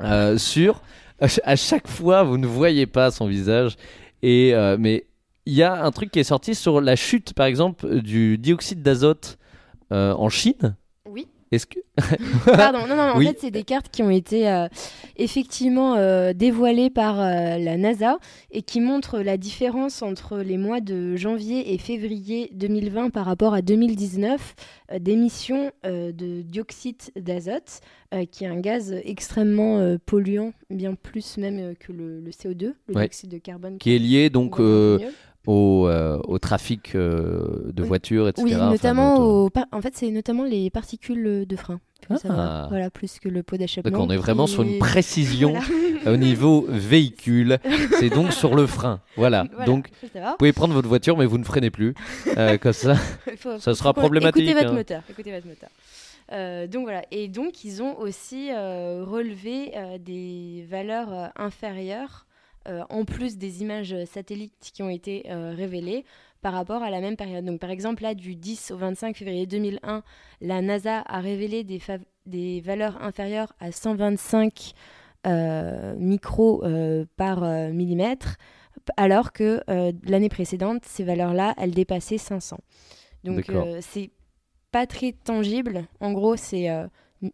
[0.00, 0.82] euh, sur
[1.20, 3.76] à chaque fois, vous ne voyez pas son visage,
[4.22, 5.06] et euh, mais
[5.46, 8.82] il y a un truc qui est sorti sur la chute, par exemple, du dioxyde
[8.82, 9.38] d'azote
[9.92, 10.76] euh, en Chine.
[11.08, 11.26] Oui.
[11.52, 11.80] Est-ce que
[12.44, 13.26] Pardon, non, non, en Oui.
[13.26, 14.68] fait, c'est des cartes qui ont été euh,
[15.16, 18.18] effectivement euh, dévoilées par la NASA
[18.52, 23.52] et qui montrent la différence entre les mois de janvier et février 2020 par rapport
[23.52, 24.54] à 2019
[24.92, 27.80] euh, d'émissions de dioxyde d'azote,
[28.30, 33.02] qui est un gaz extrêmement polluant, bien plus même que le, le CO2, le Ouais.
[33.02, 33.78] dioxyde de carbone.
[33.78, 34.56] qui est lié donc
[35.46, 37.88] au, euh, au trafic euh, de Oui.
[37.88, 38.44] voitures, etc.
[38.44, 41.80] Oui, notamment euh, au en fait, c'est notamment les particules de frein.
[42.28, 42.66] Ah.
[42.70, 43.90] Voilà, plus que le pot d'achoppement.
[43.98, 45.52] Donc on est vraiment sur une précision
[46.02, 46.12] Voilà.
[46.12, 47.58] au niveau véhicule.
[47.98, 49.00] C'est donc sur le frein.
[49.16, 49.44] Voilà.
[49.52, 51.94] Voilà, Donc vous pouvez prendre votre voiture, mais vous ne freinez plus.
[52.36, 52.94] Euh, comme ça.
[53.36, 54.76] Faut- Ça sera problématique, Écoutez votre hein.
[54.76, 55.02] moteur.
[55.10, 55.68] Écoutez votre moteur.
[56.32, 57.02] Euh, donc voilà.
[57.10, 62.26] Et donc ils ont aussi euh, relevé des valeurs inférieures
[62.68, 66.04] euh, en plus des images satellites qui ont été euh, révélées
[66.42, 67.42] par rapport à la même période.
[67.42, 70.02] Donc par exemple là du 10 au 25 février 2001,
[70.42, 74.72] la NASA a révélé des, valeurs inférieures à 125
[75.26, 76.62] euh, micros
[77.16, 77.40] par
[77.72, 78.36] millimètre,
[78.98, 79.62] alors que
[80.06, 82.58] l'année précédente, ces valeurs-là, elles dépassaient 500.
[83.24, 84.10] Donc c'est
[84.70, 85.86] pas très tangible.
[86.00, 86.68] En gros, c'est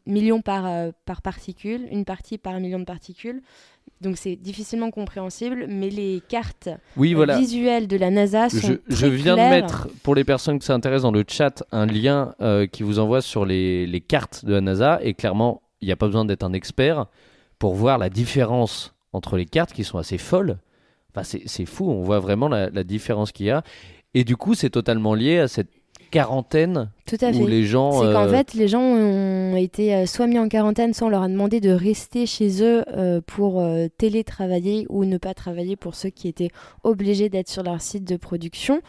[0.04, 3.42] millions par, par particule, une partie par million de particules.
[4.02, 7.38] Donc c'est difficilement compréhensible, mais les cartes Oui, euh, voilà.
[7.38, 9.50] visuelles de la NASA sont Je, très je viens claires.
[9.50, 12.98] de mettre, pour les personnes qui s'intéressent dans le chat, un lien euh, qui vous
[12.98, 14.98] envoie sur les, les cartes de la NASA.
[15.02, 17.06] Et clairement, il n'y a pas besoin d'être un expert
[17.58, 20.58] pour voir la différence entre les cartes qui sont assez folles.
[21.14, 23.62] Enfin, c'est c'est fou, on voit vraiment la, la différence qu'il y a.
[24.12, 25.70] Et du coup, c'est totalement lié à cette
[26.10, 27.40] quarantaine Tout à fait.
[27.40, 27.92] où les gens.
[27.92, 31.10] C'est qu'en euh, fait, les gens ont été euh, soit mis en quarantaine, soit on
[31.10, 35.76] leur a demandé de rester chez eux euh, pour euh, télétravailler ou ne pas travailler
[35.76, 36.50] pour ceux qui étaient
[36.84, 38.80] obligés d'être sur leur site de production.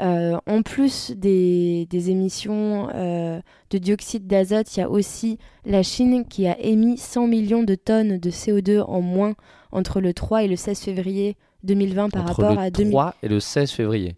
[0.00, 6.48] En plus des, des émissions de dioxyde d'azote, il y a aussi la Chine qui
[6.48, 9.34] a émis 100 millions de tonnes de CO2 en moins
[9.70, 12.90] entre le 3 et le 16 février 2020 par entre rapport le à 2000.
[12.90, 14.14] 3 et le 16 février.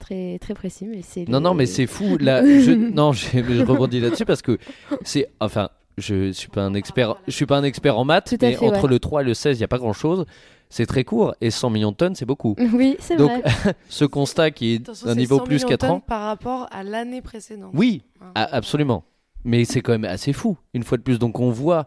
[0.00, 1.28] Très, très précis, mais c'est.
[1.28, 2.16] Non, le- non, mais c'est fou.
[2.18, 4.58] Là, je, non, je, je rebondis là-dessus parce que
[5.04, 5.28] c'est.
[5.38, 7.14] Enfin, je suis pas un expert.
[7.28, 8.88] Je suis pas un expert en maths, mais fait, entre ouais.
[8.90, 10.24] le 3 et le 16, il y a pas grand-chose.
[10.72, 12.54] C'est très court et 100 millions de tonnes, c'est beaucoup.
[12.72, 13.74] Oui, c'est Donc, vrai.
[13.88, 16.00] Ce constat qui est d'un niveau 100 plus millions de 4 tonnes ans.
[16.00, 17.72] par rapport à l'année précédente.
[17.74, 18.32] Oui, Hein.
[18.36, 19.04] a- absolument.
[19.44, 21.18] Mais c'est quand même assez fou, une fois de plus.
[21.18, 21.86] Donc on voit,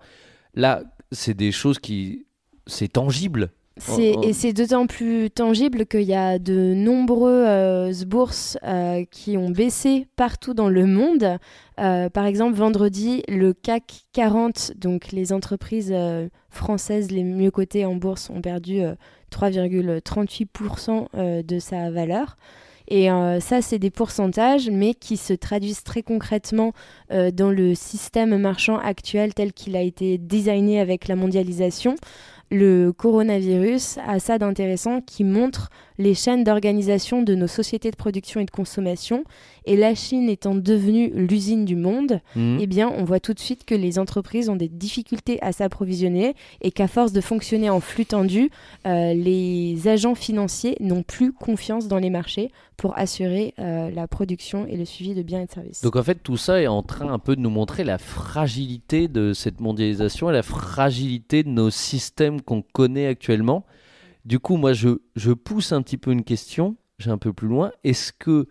[0.54, 2.26] là, c'est des choses qui.
[2.67, 3.52] C'est tangible.
[3.77, 4.27] C'est- Oh, oh.
[4.27, 10.05] Et c'est d'autant plus tangible qu'il y a de nombreuses bourses euh, qui ont baissé
[10.15, 11.38] partout dans le monde.
[11.79, 17.86] Euh, par exemple, vendredi, le CAC 40, donc les entreprises euh, françaises les mieux cotées
[17.86, 18.93] en bourse, ont perdu euh,
[19.31, 22.38] 3,38% euh, de sa valeur.
[22.89, 26.73] Et euh, ça, c'est des pourcentages, mais qui se traduisent très concrètement
[27.12, 31.95] euh, dans le système marchand actuel tel qu'il a été designé avec la mondialisation
[32.53, 38.39] le coronavirus a ça d'intéressant qui montre les chaînes d'organisation de nos sociétés de production
[38.39, 39.23] et de consommation.
[39.65, 42.58] Et la Chine étant devenue l'usine du monde, Mhm.
[42.62, 46.36] eh bien, on voit tout de suite que les entreprises ont des difficultés à s'approvisionner
[46.62, 48.49] et qu'à force de fonctionner en flux tendu,
[48.86, 54.65] euh, les agents financiers n'ont plus confiance dans les marchés pour assurer euh, la production
[54.67, 55.82] et le suivi de biens et de services.
[55.82, 59.08] Donc en fait, tout ça est en train un peu de nous montrer la fragilité
[59.08, 63.63] de cette mondialisation et la fragilité de nos systèmes qu'on connaît actuellement.
[64.25, 67.71] Du coup, moi, je, pousse un petit peu une question, j'ai un peu plus loin.
[67.84, 68.47] Est-ce que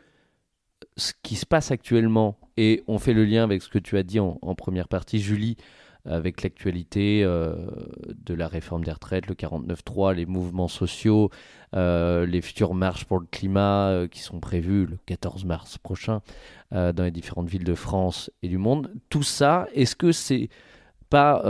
[0.96, 4.02] ce qui se passe actuellement, et on fait le lien avec ce que tu as
[4.02, 5.56] dit en, première partie, Julie,
[6.04, 7.54] avec l'actualité euh,
[8.26, 11.30] de la réforme des retraites, le 49.3, les mouvements sociaux,
[11.74, 16.20] euh, les futures marches pour le climat euh, qui sont prévues le 14 mars prochain
[16.72, 18.90] dans les différentes villes de France et du monde.
[19.10, 20.48] Tout ça, est-ce que c'est
[21.10, 21.42] pas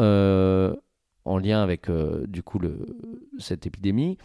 [1.24, 2.86] en lien avec euh, du coup le,
[3.38, 4.18] cette épidémie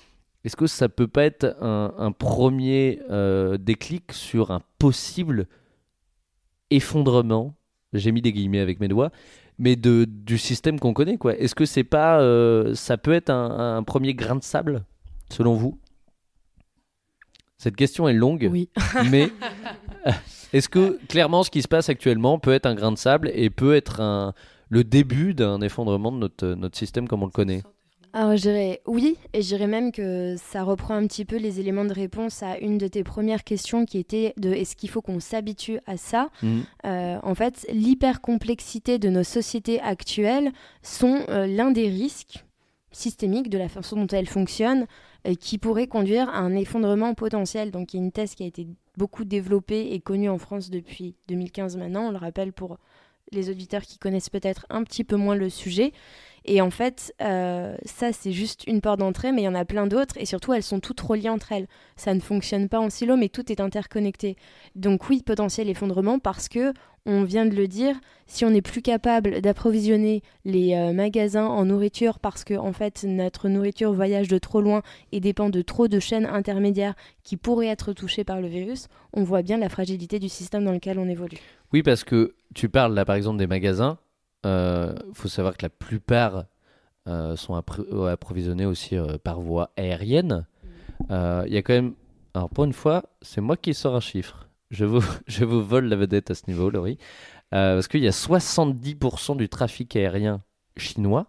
[0.44, 5.48] Est-ce que ça peut pas être un, un premier euh, déclic sur un possible
[6.70, 7.56] effondrement
[7.94, 9.12] J'ai mis des guillemets avec mes doigts,
[9.58, 11.36] mais de, du système qu'on connaît quoi?
[11.38, 14.84] Est-ce que c'est pas euh, ça peut être un, un premier grain de sable
[15.30, 15.80] selon vous?
[17.58, 18.70] Cette question est longue Oui.
[19.12, 19.30] mais
[20.54, 23.50] est-ce que clairement ce qui se passe actuellement peut être un grain de sable et
[23.50, 24.34] peut être un,
[24.70, 27.64] le début d'un effondrement de notre, notre système comme on le connaît
[28.14, 31.60] Alors je dirais oui, et je dirais même que ça reprend un petit peu les
[31.60, 35.02] éléments de réponse à une de tes premières questions qui était de est-ce qu'il faut
[35.02, 36.64] qu'on s'habitue à ça Mhm.
[36.86, 40.52] Euh, En fait, l'hypercomplexité de nos sociétés actuelles
[40.82, 42.44] sont euh, l'un des risques
[42.92, 44.88] systémiques de la façon dont elles fonctionnent
[45.28, 47.72] euh, qui pourrait conduire à un effondrement potentiel.
[47.72, 50.70] Donc il y a une thèse qui a été beaucoup développée et connue en France
[50.72, 52.78] depuis 2015 maintenant, on le rappelle pour
[53.32, 55.94] les auditeurs qui connaissent peut-être un petit peu moins le sujet.
[56.50, 59.66] Et en fait, euh, ça, c'est juste une porte d'entrée, mais il y en a
[59.66, 61.68] plein d'autres, et surtout, elles sont toutes reliées entre elles.
[61.98, 64.38] Ça ne fonctionne pas en silo, mais tout est interconnecté.
[64.76, 66.74] Donc oui, potentiel effondrement, parce que,
[67.06, 71.66] on vient de le dire, si on n'est plus capable d'approvisionner les euh, magasins en
[71.66, 75.90] nourriture, parce que, en fait, notre nourriture voyage de trop loin et dépend de trop
[75.90, 80.18] de chaînes intermédiaires qui pourraient être touchées par le virus, on voit bien la fragilité
[80.20, 81.40] du système dans lequel on évolue.
[81.74, 83.98] Oui, parce que tu parles là par exemple des magasins.
[84.46, 86.46] Il faut savoir que la plupart
[87.08, 90.46] euh, sont appro- approvisionnés aussi euh, par voie aérienne.
[91.12, 91.94] Euh, Il y a quand même.
[92.34, 94.48] Alors pour une fois, c'est moi qui sors un chiffre.
[94.72, 96.98] Je vous, je vous vole la vedette à ce niveau, Laurie.
[97.54, 100.42] Euh, parce qu'il y a 70% du trafic aérien
[100.78, 101.28] chinois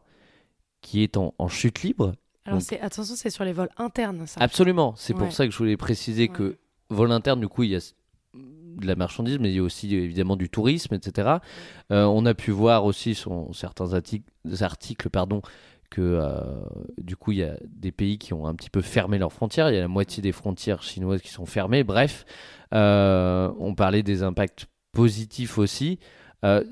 [0.80, 2.12] qui est en, en chute libre.
[2.44, 4.40] Alors, Donc- attention, c'est sur les vols internes, ça.
[4.40, 4.94] Absolument.
[4.96, 6.28] C'est pour ça que je voulais préciser Ouais.
[6.28, 6.58] que
[6.90, 7.92] vol interne, du coup, il y a
[8.80, 11.38] de la marchandise, mais il y a aussi évidemment du tourisme, etc.
[11.90, 15.42] Euh, on a pu voir aussi sur certains articles, pardon,
[15.90, 16.40] que euh,
[16.98, 19.70] du coup, il y a des pays qui ont un petit peu fermé leurs frontières.
[19.70, 21.84] Il y a la moitié des frontières chinoises qui sont fermées.
[21.84, 22.24] Bref,
[22.74, 25.98] euh, on parlait des impacts positifs aussi.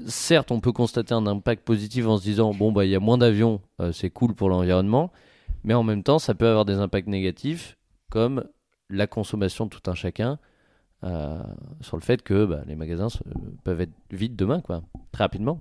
[0.07, 3.01] Certes, on peut constater un impact positif en se disant bon bah il y a
[3.01, 5.11] moins d'avions, c'est cool pour l'environnement,
[5.65, 7.77] mais en même temps, ça peut avoir des impacts négatifs
[8.09, 8.45] comme
[8.89, 10.39] la consommation de tout un chacun
[11.05, 11.43] euh,
[11.81, 13.09] sur le fait que bah, les magasins
[13.65, 14.83] peuvent être vides demain, quoi,
[15.13, 15.61] très rapidement.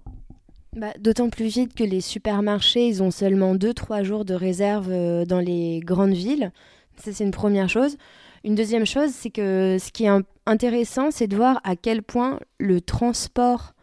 [0.76, 5.26] Bah, D'autant plus vite que les supermarchés, ils ont seulement 2-3 jours de réserve euh,
[5.26, 6.52] dans les grandes villes.
[6.98, 7.98] Ça, c'est une première chose.
[8.44, 12.40] Une deuxième chose, c'est que ce qui est intéressant, c'est de voir à quel point
[12.60, 13.74] le transport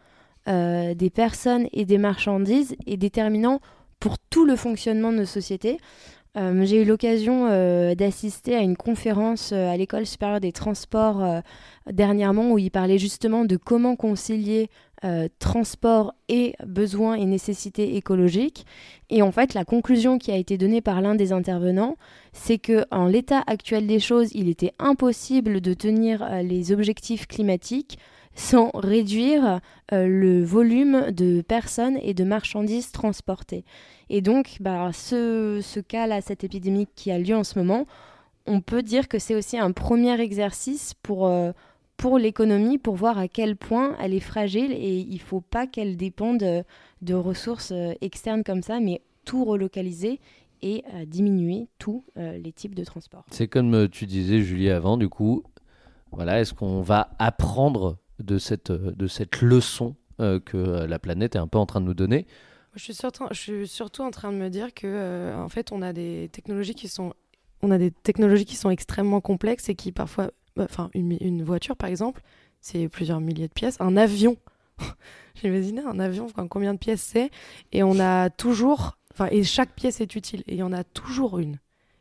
[0.47, 3.59] euh, des personnes et des marchandises est déterminant
[3.99, 5.77] pour tout le fonctionnement de nos sociétés.
[6.35, 11.41] Euh, J'ai eu l'occasion euh, d'assister à une conférence euh, à l'école supérieure des transports
[11.91, 14.69] dernièrement où il parlait justement de comment concilier
[15.37, 18.65] transport et besoins et nécessités écologiques.
[19.09, 21.97] Et en fait, la conclusion qui a été donnée par l'un des intervenants,
[22.31, 27.99] c'est que en l'état actuel des choses, il était impossible de tenir les objectifs climatiques
[28.35, 29.59] sans réduire
[29.91, 33.63] euh, le volume de personnes et de marchandises transportées.
[34.09, 37.85] Et donc, bah, ce, cas-là, cette épidémie qui a lieu en ce moment,
[38.45, 41.51] on peut dire que c'est aussi un premier exercice pour, euh,
[41.95, 45.67] pour l'économie, pour voir à quel point elle est fragile et il ne faut pas
[45.67, 46.63] qu'elle dépende euh,
[47.01, 50.19] de ressources externes comme ça, mais tout relocaliser
[50.61, 53.25] et diminuer tous les types de transport.
[53.31, 55.43] C'est comme tu disais, Julie, avant, du coup,
[56.13, 60.99] voilà, est-ce qu'on va apprendre de cette, euh, de cette leçon euh, que euh, la
[60.99, 62.25] planète est un peu en train de nous donner.
[62.75, 66.73] Je suis, surtout, en train de me dire que en fait on a des technologies
[66.73, 67.13] qui sont
[67.61, 71.77] on a des technologies qui sont extrêmement complexes et qui parfois bah, enfin une, voiture
[71.77, 72.23] par exemple
[72.61, 73.79] c'est plusieurs milliers de pièces.
[73.79, 74.37] Un avion.
[75.35, 77.29] J'imaginais un avion combien de pièces c'est?
[77.73, 80.41] Et on a toujours enfin et chaque pièce est utile.
[80.47, 81.59] Et il y en a toujours une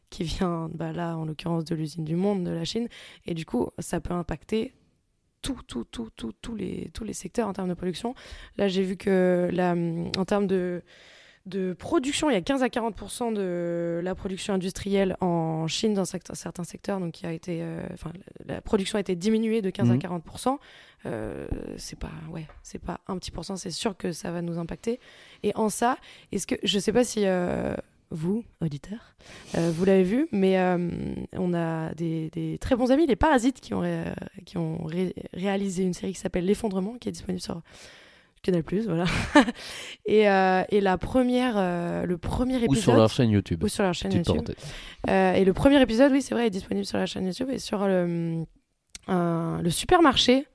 [0.08, 2.88] qui vient bah, là en l'occurrence de l'usine du monde de la Chine.
[3.26, 4.72] Et du coup ça peut impacter
[5.42, 8.14] tout, tout, tout, tout, tous les, tous les secteurs en termes de production.
[8.56, 10.82] Là, j'ai vu que la, en termes de,
[11.46, 16.04] de production, il y a 15 à 40% de la production industrielle en Chine dans
[16.04, 18.12] certains secteurs, donc qui a été, euh, enfin,
[18.46, 19.98] la production a été diminuée de 15 à Mhm.
[19.98, 20.24] 40
[21.06, 24.58] euh, C'est pas, ouais, c'est pas un petit pourcent, c'est sûr que ça va nous
[24.58, 25.00] impacter.
[25.42, 25.98] Et en ça,
[26.30, 27.74] est-ce que, je sais pas si euh,
[28.12, 29.14] vous, auditeurs,
[29.56, 30.88] euh, vous l'avez vu, mais euh,
[31.36, 34.04] on a des, des très bons amis, les Parasites, qui ont, ré-
[34.44, 37.60] qui ont ré- réalisé une série qui s'appelle L'effondrement, qui est disponible sur
[38.42, 39.04] Canal+, voilà.
[40.06, 42.70] et, euh, et la première, euh, le premier épisode...
[42.70, 44.54] ou sur leur chaîne YouTube ou sur leur chaîne Petite YouTube.
[45.08, 47.58] Euh, et le premier épisode, oui, c'est vrai, est disponible sur la chaîne YouTube et
[47.60, 48.44] sur le,
[49.70, 50.46] supermarché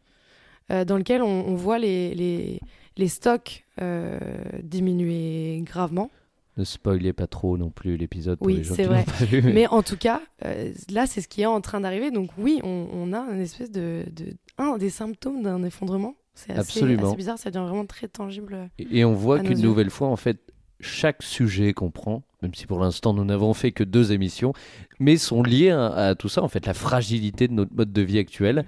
[0.72, 2.60] euh, dans lequel on, on voit les, les,
[2.98, 4.20] les stocks euh,
[4.64, 6.12] diminuer gravement.
[6.58, 8.98] Ne spoilez pas trop non plus l'épisode pour Oui, les gens c'est qui vrai.
[9.00, 9.42] l'ont pas vu.
[9.44, 12.10] mais- Mais en tout cas, euh, là, c'est ce qui est en train d'arriver.
[12.12, 14.26] Donc oui, on, on a une espèce de, de
[14.58, 16.16] un des symptômes d'un effondrement.
[16.34, 16.86] C'est assez,
[17.16, 18.70] bizarre, ça devient vraiment très tangible.
[18.78, 20.38] Et on voit qu'une nouvelle fois, en fait,
[20.80, 24.54] chaque sujet qu'on prend, même si pour l'instant nous n'avons fait que deux émissions,
[25.00, 28.02] mais sont liés à, à tout ça, en fait, la fragilité de notre mode de
[28.04, 28.66] vie actuel.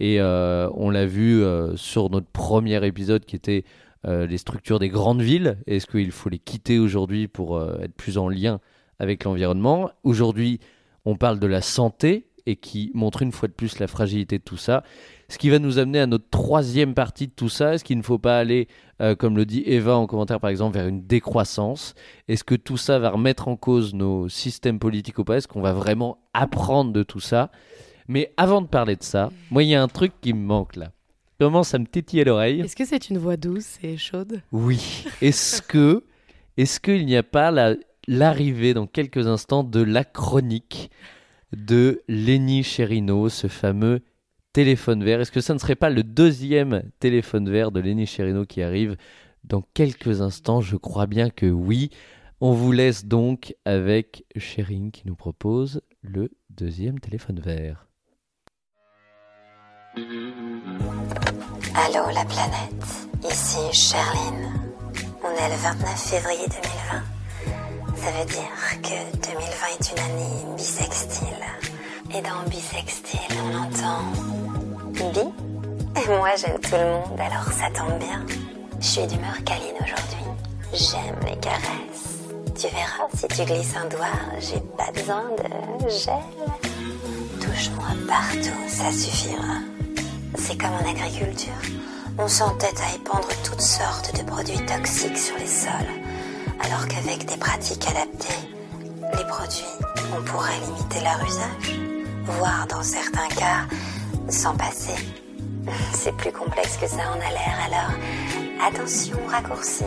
[0.00, 3.62] Et euh, on l'a vu euh, sur notre premier épisode qui était
[4.04, 5.58] les structures des grandes villes.
[5.66, 8.60] Est-ce qu'il faut les quitter aujourd'hui pour euh, être plus en lien
[8.98, 9.90] avec l'environnement?
[10.02, 10.60] Aujourd'hui,
[11.04, 14.42] on parle de la santé et qui montre une fois de plus la fragilité de
[14.42, 14.82] tout ça.
[15.28, 17.74] Ce qui va nous amener à notre troisième partie de tout ça.
[17.74, 18.68] Est-ce qu'il ne faut pas aller,
[19.00, 21.94] euh, comme le dit Eva en commentaire par exemple, vers une décroissance?
[22.28, 25.36] Est-ce que tout ça va remettre en cause nos systèmes politiques ou pas?
[25.36, 27.50] Est-ce qu'on va vraiment apprendre de tout ça?
[28.08, 30.76] Mais avant de parler de ça, moi il y a un truc qui me manque
[30.76, 30.90] là.
[31.42, 32.60] Commence à me tétiller l'oreille.
[32.60, 34.42] Est-ce que c'est une voix douce et chaude?
[34.52, 35.04] Oui.
[35.20, 36.04] Est-ce que,
[36.56, 37.74] est-ce qu'il n'y a pas la-
[38.06, 40.92] l'arrivée dans quelques instants de la chronique
[41.52, 44.02] de Lenny Cherino, ce fameux
[44.52, 45.20] téléphone vert?
[45.20, 48.96] Est-ce que ça ne serait pas le deuxième téléphone vert de Lenny Cherino qui arrive
[49.42, 50.60] dans quelques instants?
[50.60, 51.90] Je crois bien que oui.
[52.40, 57.88] On vous laisse donc avec Chérine qui nous propose le deuxième téléphone vert.
[59.94, 60.04] Allô
[62.14, 62.86] la planète,
[63.30, 64.50] ici Sherline.
[65.22, 67.02] On est le 29 février 2020.
[67.96, 69.36] Ça veut dire que 2020
[69.78, 71.44] est une année bisextile.
[72.14, 74.04] Et dans bisextile, on entend
[75.12, 75.20] bi.
[76.00, 78.24] Et moi j'aime tout le monde, alors ça tombe bien.
[78.80, 80.24] Je suis d'humeur câline aujourd'hui.
[80.72, 82.22] J'aime les caresses.
[82.58, 84.06] Tu verras, si tu glisses un doigt,
[84.40, 86.14] j'ai pas besoin de gel.
[87.42, 89.58] Touche-moi partout, ça suffira.
[90.36, 91.52] C'est comme en agriculture.
[92.18, 95.70] On s'entête à épandre toutes sortes de produits toxiques sur les sols,
[96.60, 98.48] alors qu'avec des pratiques adaptées,
[99.16, 99.64] les produits,
[100.16, 101.80] on pourrait limiter leur usage,
[102.24, 103.66] voire dans certains cas,
[104.28, 104.94] s'en passer.
[105.94, 107.92] C'est plus complexe que ça en a l'air, alors
[108.66, 109.84] attention aux raccourcis.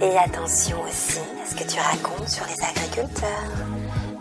[0.00, 3.28] Et attention aussi à ce que tu racontes sur les agriculteurs.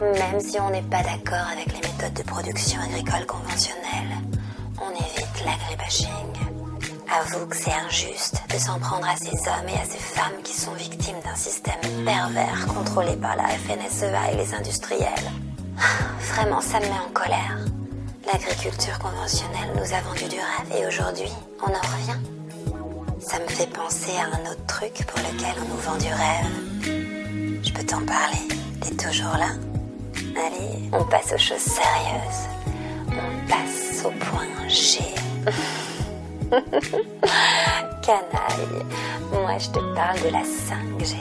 [0.01, 4.17] Même si on n'est pas d'accord avec les méthodes de production agricole conventionnelles,
[4.79, 6.07] on évite l'agribashing.
[7.09, 10.53] Avoue que c'est injuste de s'en prendre à ces hommes et à ces femmes qui
[10.53, 15.31] sont victimes d'un système pervers contrôlé par la FNSEA et les industriels.
[16.33, 17.57] Vraiment, ça me met en colère.
[18.25, 21.31] L'agriculture conventionnelle nous a vendu du rêve et aujourd'hui,
[21.61, 22.19] on en revient.
[23.21, 27.63] Ça me fait penser à un autre truc pour lequel on nous vend du rêve.
[27.63, 28.47] Je peux t'en parler,
[28.81, 29.49] t'es toujours là
[30.35, 32.47] Allez, on passe aux choses sérieuses.
[33.07, 34.99] On passe au point G.
[38.01, 38.85] Canaille,
[39.31, 41.15] moi je te parle de la 5G.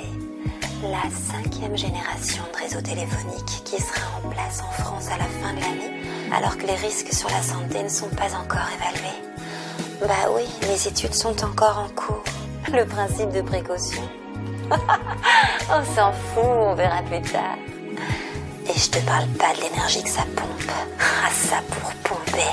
[0.83, 5.55] La cinquième génération de réseau téléphonique qui sera en place en France à la fin
[5.55, 6.03] de l'année,
[6.33, 9.21] alors que les risques sur la santé ne sont pas encore évalués.
[10.01, 12.23] Bah oui, les études sont encore en cours.
[12.73, 14.03] Le principe de précaution.
[14.71, 17.57] on s'en fout, on verra plus tard.
[18.69, 20.47] Et je te parle pas de l'énergie que ça pompe.
[20.99, 22.53] Ah, ça pour pomper.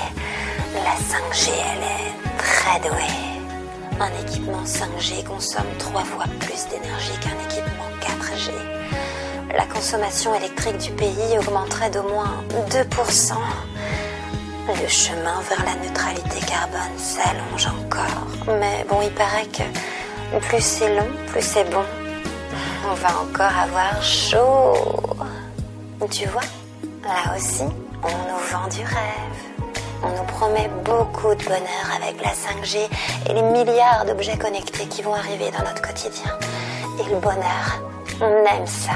[0.74, 4.00] La 5G, elle est très douée.
[4.00, 8.50] Un équipement 5G consomme trois fois plus d'énergie qu'un équipement 4G.
[9.56, 13.34] La consommation électrique du pays augmenterait d'au moins 2%.
[14.66, 18.56] Le chemin vers la neutralité carbone s'allonge encore.
[18.58, 21.84] Mais bon, il paraît que plus c'est long, plus c'est bon.
[22.90, 24.74] On va encore avoir chaud.
[26.10, 26.42] Tu vois,
[27.04, 27.62] là aussi,
[28.02, 29.43] on nous vend du rêve.
[30.04, 32.88] On nous promet beaucoup de bonheur avec la 5G
[33.28, 36.30] et les milliards d'objets connectés qui vont arriver dans notre quotidien.
[37.00, 37.82] Et le bonheur,
[38.20, 38.92] on aime ça.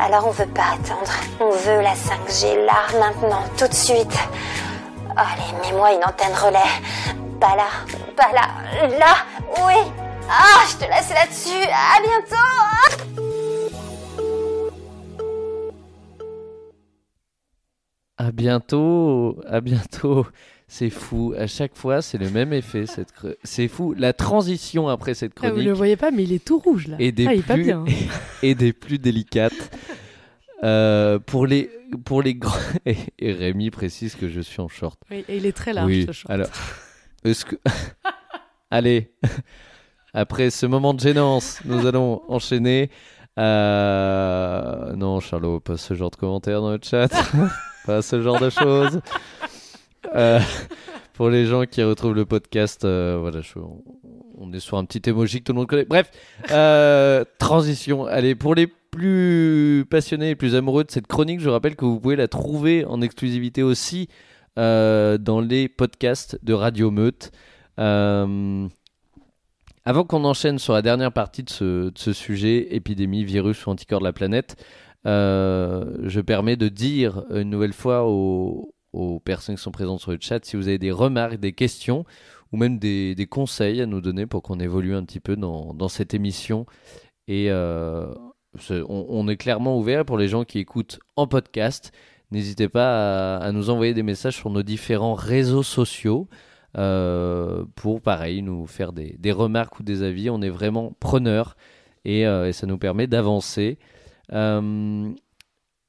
[0.00, 1.12] Alors on veut pas attendre.
[1.38, 4.18] On veut la 5G là, maintenant, tout de suite.
[5.16, 6.58] Allez, mets-moi une antenne relais.
[7.38, 7.68] Pas là,
[8.16, 9.16] pas là, là,
[9.66, 9.92] oui.
[10.30, 11.68] Ah, je te laisse là-dessus.
[11.68, 13.13] À bientôt.
[18.16, 20.26] À bientôt, à bientôt.
[20.66, 21.34] C'est fou.
[21.36, 22.86] À chaque fois, c'est le même effet.
[22.86, 23.92] Cette cre- C'est fou.
[23.96, 26.86] La transition après cette Ah, Vous chronique le voyez pas, mais il est tout rouge
[26.88, 26.96] là.
[26.98, 27.84] et des ah, il est pas plus bien.
[28.42, 29.76] et des plus délicates.
[30.62, 31.70] Euh, pour les
[32.06, 32.56] pour les grands
[32.86, 34.98] et, et Rémi précise que je suis en short.
[35.10, 36.04] Oui, et il est très large oui.
[36.06, 36.30] ce short.
[36.32, 36.48] Alors,
[37.24, 37.56] est-ce que
[38.70, 39.12] allez
[40.14, 42.90] après ce moment de gênance, nous allons enchaîner.
[43.38, 47.08] Euh, Non, Charlot, pas ce genre de commentaires dans le chat,
[47.86, 49.00] pas ce genre de choses.
[50.14, 50.38] Euh,
[51.14, 53.54] pour les gens qui retrouvent le podcast, euh, voilà, je-
[54.36, 55.86] on, est sur un petit emoji que tout le monde connaît.
[55.86, 56.10] Bref,
[56.50, 58.04] euh, transition.
[58.04, 61.98] Allez, pour les plus passionnés et plus amoureux de cette chronique, je rappelle que vous
[61.98, 64.08] pouvez la trouver en exclusivité aussi
[64.56, 67.32] dans les podcasts de Radio Meute.
[69.86, 73.70] Avant qu'on enchaîne sur la dernière partie de ce, de ce sujet, épidémie, virus ou
[73.70, 74.62] anticorps de la planète,
[75.04, 78.70] je permets de dire une nouvelle fois aux,
[79.24, 82.04] personnes qui sont présentes sur le chat si vous avez des remarques, des questions
[82.52, 86.14] ou même des, conseils à nous donner pour qu'on évolue un petit peu dans, cette
[86.14, 86.66] émission
[87.26, 88.14] et euh,
[88.88, 91.92] on, est clairement ouvert pour les gens qui écoutent en podcast.
[92.30, 96.28] N'hésitez pas à, nous envoyer des messages sur nos différents réseaux sociaux
[96.76, 100.30] euh, pour, pareil, nous faire des, remarques ou des avis.
[100.30, 101.56] On est vraiment preneurs
[102.06, 103.78] euh, et ça nous permet d'avancer.
[104.32, 105.12] Euh,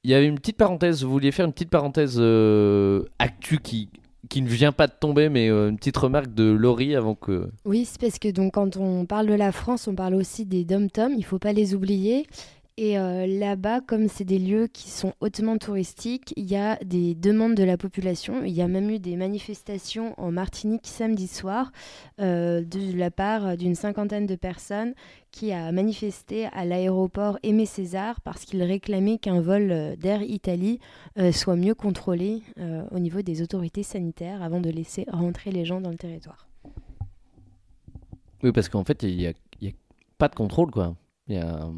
[0.03, 3.89] Il y a une petite parenthèse, vous vouliez faire une petite parenthèse euh, actu qui,
[4.29, 7.49] qui ne vient pas de tomber, mais euh, une petite remarque de Laurie avant que...
[7.65, 10.63] Oui, c'est parce que donc quand on parle de la France, on parle aussi des
[10.63, 12.27] dom-toms, il faut pas les oublier.
[12.77, 17.15] Et euh, là-bas, comme c'est des lieux qui sont hautement touristiques, il y a des
[17.15, 18.43] demandes de la population.
[18.43, 21.71] Il y a même eu des manifestations en Martinique samedi soir
[22.19, 24.93] euh, de la part d'une cinquantaine de personnes
[25.31, 30.79] qui a manifesté à l'aéroport Aimé César parce qu'ils réclamaient qu'un vol euh, d'Air Italie
[31.31, 32.41] soit mieux contrôlé
[32.91, 36.49] au niveau des autorités sanitaires avant de laisser rentrer les gens dans le territoire.
[38.43, 39.33] Oui, parce qu'en fait, il n'y a
[40.17, 40.95] pas de contrôle, quoi.
[41.27, 41.69] Il y a...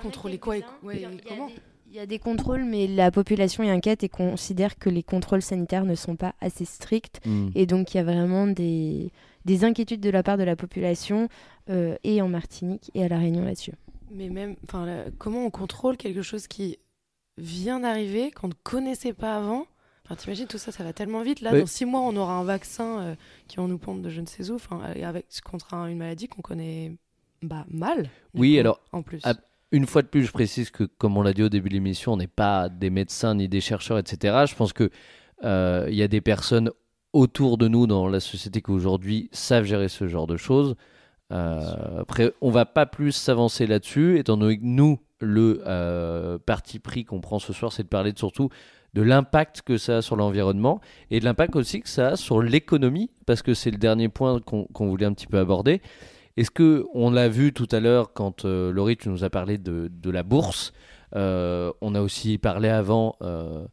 [0.00, 1.48] Contrôler quoi et- ouais, et comment
[1.86, 5.42] Il y a des contrôles, mais la population est inquiète et considère que les contrôles
[5.42, 7.20] sanitaires ne sont pas assez stricts.
[7.24, 7.50] Hmm.
[7.54, 9.12] Et donc, il y a vraiment des,
[9.44, 11.28] des inquiétudes de la part de la population,
[11.70, 13.72] euh, et en Martinique et à La Réunion là-dessus.
[14.10, 16.78] Mais même, enfin, là, comment on contrôle quelque chose qui
[17.38, 19.66] vient d'arriver, qu'on ne connaissait pas avant?
[20.04, 21.40] Enfin, t'imagines tout ça, ça va tellement vite.
[21.40, 21.60] Là, Oui.
[21.60, 23.14] dans six mois, on aura un vaccin euh,
[23.48, 25.98] qui va nous pondre de je ne sais où, enfin, et avec contre un- une
[25.98, 26.92] maladie qu'on connaît
[27.44, 28.10] bah, mal.
[28.34, 29.22] Oui, coup, alors, en plus.
[29.72, 32.12] Une fois de plus, je précise que, comme on l'a dit au début de l'émission,
[32.12, 34.44] on n'est pas des médecins ni des chercheurs, etc.
[34.48, 34.88] Je pense que
[35.42, 36.70] euh, il y a des personnes
[37.12, 40.76] autour de nous dans la société qui aujourd'hui savent gérer ce genre de choses.
[41.32, 46.78] Euh, après, on va pas plus s'avancer là-dessus, étant donné que nous, le euh, parti
[46.78, 48.50] pris qu'on prend ce soir, c'est de parler de, surtout
[48.92, 50.80] de l'impact que ça a sur l'environnement
[51.10, 54.40] et de l'impact aussi que ça a sur l'économie, parce que c'est le dernier point
[54.40, 55.80] qu'on qu'on voulait un petit peu aborder.
[56.36, 60.10] Est-ce que on l'a vu tout à l'heure quand euh, Laurie nous as parlé de,
[60.10, 60.72] la bourse,
[61.14, 63.64] euh, on a aussi parlé avant euh,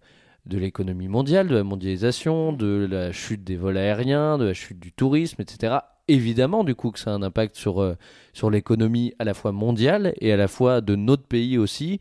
[0.45, 4.79] de l'économie mondiale, de la mondialisation, de la chute des vols aériens, de la chute
[4.79, 5.77] du tourisme, etc.
[6.07, 7.95] Évidemment, du coup, que ça a un impact sur,
[8.33, 11.99] sur l'économie à la fois mondiale et à la fois de notre pays aussi.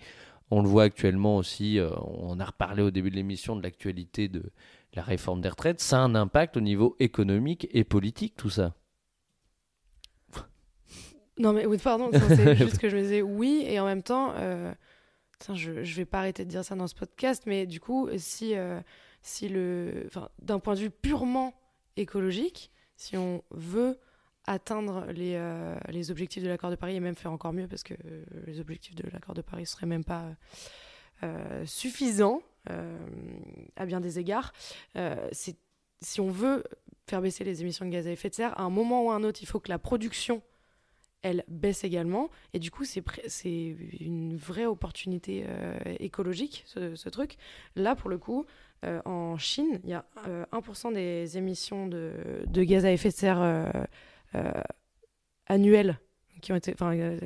[0.50, 4.42] On le voit actuellement aussi, on a reparlé au début de l'émission de l'actualité de
[4.94, 5.80] la réforme des retraites.
[5.80, 8.74] Ça a un impact au niveau économique et politique, tout ça.
[11.40, 14.34] Non, mais oui, pardon, c'est juste que je me disais oui, et en même temps,
[14.36, 14.74] euh,
[15.38, 18.10] tiens, je, je vais pas arrêter de dire ça dans ce podcast, mais du coup,
[18.18, 18.78] si, euh,
[19.22, 20.08] si le.
[20.42, 21.54] D'un point de vue purement
[21.96, 23.98] écologique, si on veut
[24.46, 27.84] atteindre les, euh, les objectifs de l'accord de Paris et même faire encore mieux parce
[27.84, 27.94] que
[28.46, 30.26] les objectifs de l'accord de Paris seraient même pas
[31.64, 32.42] suffisants
[33.76, 34.52] à bien des égards.
[35.32, 36.64] Si on veut
[37.06, 39.14] faire baisser les émissions de gaz à effet de serre, à un moment ou à
[39.14, 40.42] un autre, il faut que la production
[41.22, 42.30] elle baisse également.
[42.54, 43.04] Et du coup, c'est
[44.00, 47.36] une vraie opportunité euh, écologique, ce, ce truc.
[47.76, 48.46] Là, pour le coup,
[48.84, 52.12] euh, en Chine, il y a euh, 1% des émissions de,
[52.46, 53.70] de gaz à effet de serre euh,
[55.46, 55.98] annuelles
[56.40, 56.74] qui ont été,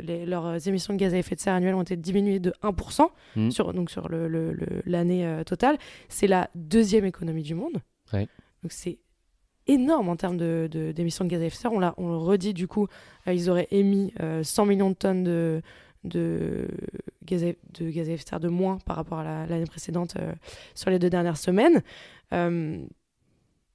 [0.03, 3.09] les- leurs émissions de gaz à effet de serre annuelles ont été diminuées de 1%
[3.37, 3.51] Mhm.
[3.53, 5.79] sur, donc sur le- le- le- l'année totale.
[6.09, 7.81] C'est la deuxième économie du monde.
[8.13, 8.27] Ouais.
[8.65, 8.99] Donc c'est
[9.67, 11.73] énorme en termes de- de- d'émissions de, gaz à effet de serre.
[11.73, 12.87] On, on le redit du coup,
[13.27, 15.63] euh, ils auraient émis euh, 100 millions de tonnes de,
[16.05, 16.69] de,
[17.25, 17.47] gaz, à,
[17.79, 20.33] de gaz à effet de serre de moins par rapport à la- l'année précédente euh,
[20.75, 21.83] sur les deux dernières semaines.
[22.33, 22.85] Euh,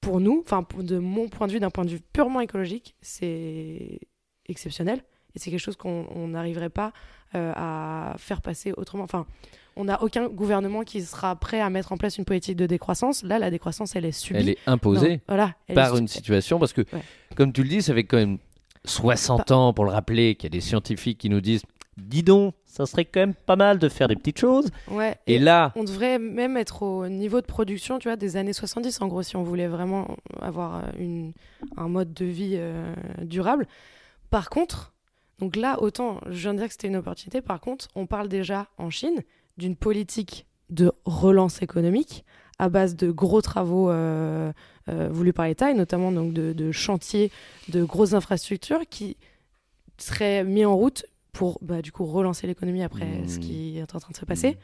[0.00, 4.00] pour nous, enfin de mon point de vue, d'un point de vue purement écologique, c'est
[4.48, 5.02] exceptionnel.
[5.34, 6.92] Et c'est quelque chose qu'on on n'arriverait pas
[7.34, 9.04] euh, à faire passer autrement.
[9.04, 9.26] Enfin,
[9.76, 13.22] on n'a aucun gouvernement qui sera prêt à mettre en place une politique de décroissance.
[13.22, 14.40] Là, la décroissance, elle est subie.
[14.40, 15.12] Elle est imposée.
[15.12, 17.02] Non, voilà, elle par une situation parce que, Ouais.
[17.36, 18.38] comme tu le dis, ça fait quand même
[18.84, 21.62] 60 ans pour le rappeler qu'il y a des scientifiques qui nous disent
[21.96, 24.70] dis donc, ça serait quand même pas mal de faire des petites choses.
[24.90, 28.54] Ouais, Et là, on devrait même être au niveau de production, tu vois, des années
[28.54, 31.32] 70, en gros, si on voulait vraiment avoir une,
[31.76, 33.66] un mode de vie euh, durable.
[34.30, 34.94] Par contre,
[35.40, 38.28] donc là, autant, je viens de dire que c'était une opportunité, par contre, on parle
[38.28, 39.22] déjà en Chine
[39.56, 42.24] d'une politique de relance économique
[42.58, 44.52] à base de gros travaux euh,
[44.88, 47.32] euh, voulus par l'État, et notamment donc de, de chantiers,
[47.70, 49.16] de grosses infrastructures qui
[49.98, 53.28] seraient mis en route pour bah, du coup relancer l'économie après Mmh.
[53.28, 54.58] ce qui est en train de se passer.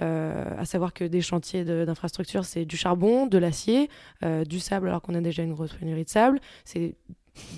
[0.00, 3.90] Euh, à savoir que des chantiers de- d'infrastructures, c'est du charbon, de l'acier,
[4.46, 6.38] du sable, alors qu'on a déjà une grosse pénurie de sable.
[6.64, 6.94] C'est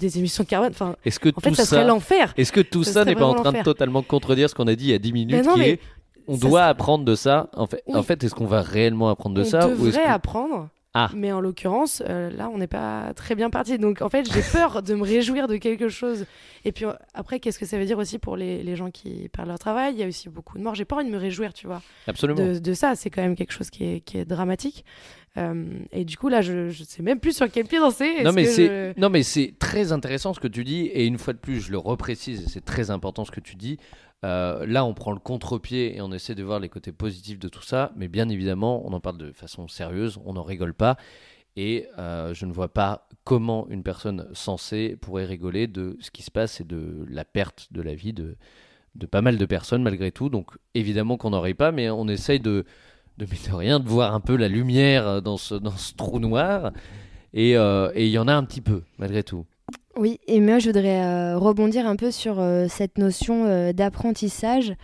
[0.01, 0.71] des émissions de carbone.
[0.73, 2.33] Enfin, est-ce que en fait, tout ça serait ça, l'enfer.
[2.37, 4.87] est-ce que tout ça n'est pas en train de totalement contredire ce qu'on a dit
[4.87, 5.81] il y a 10 minutes, Ben non, qui mais est
[6.27, 7.51] on ça doit serait- apprendre de ça.
[7.55, 7.97] En fait, Oui.
[7.97, 11.11] en fait, est-ce qu'on va réellement apprendre de on ça ou devrait qu'on- apprendre Ah.
[11.13, 13.79] Mais en l'occurrence, euh, là, on n'est pas très bien parti.
[13.79, 16.25] Donc, en fait, j'ai peur de me réjouir de quelque chose.
[16.65, 19.49] Et puis, après, qu'est-ce que ça veut dire aussi pour les, les gens qui perdent
[19.49, 19.95] leur travail?
[19.95, 20.77] Il y a aussi beaucoup de morts.
[20.77, 22.41] J'ai pas envie de me réjouir, tu vois, Absolument.
[22.41, 22.95] de, de ça.
[22.95, 24.85] C'est quand même quelque chose qui est, qui est dramatique.
[25.37, 28.23] Euh, et du coup, là, je, je sais même plus sur quel pied danser.
[28.23, 31.19] Non mais, c'est, je- non mais c'est très intéressant ce que tu dis et une
[31.19, 33.79] fois de plus je le reprécise et c'est très important ce que tu dis.
[34.25, 37.49] Euh, là on prend le contre-pied et on essaie de voir les côtés positifs de
[37.49, 40.97] tout ça mais bien évidemment on en parle de façon sérieuse, on n'en rigole pas
[41.57, 46.23] et euh, je ne vois pas comment une personne sensée pourrait rigoler de ce qui
[46.23, 48.37] se passe et de la perte de la vie de,
[48.95, 52.09] de pas mal de personnes malgré tout donc évidemment qu'on n'en rit pas mais on
[52.09, 52.65] essaye de
[53.19, 56.73] de rien de voir un peu la lumière dans ce, dans ce trou noir
[57.33, 59.45] et euh, et il y en a un petit peu, malgré tout.
[59.97, 64.75] Oui, et moi je voudrais euh, rebondir un peu sur euh, cette notion euh, d'apprentissage.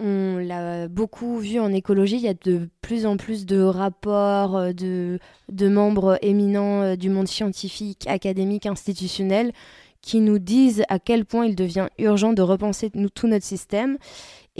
[0.00, 4.56] On l'a beaucoup vu en écologie, il y a de plus en plus de rapports
[4.56, 5.18] euh, de,
[5.50, 9.52] de membres éminents euh, du monde scientifique, académique, institutionnel,
[10.00, 13.98] qui nous disent à quel point il devient urgent de repenser tout notre système.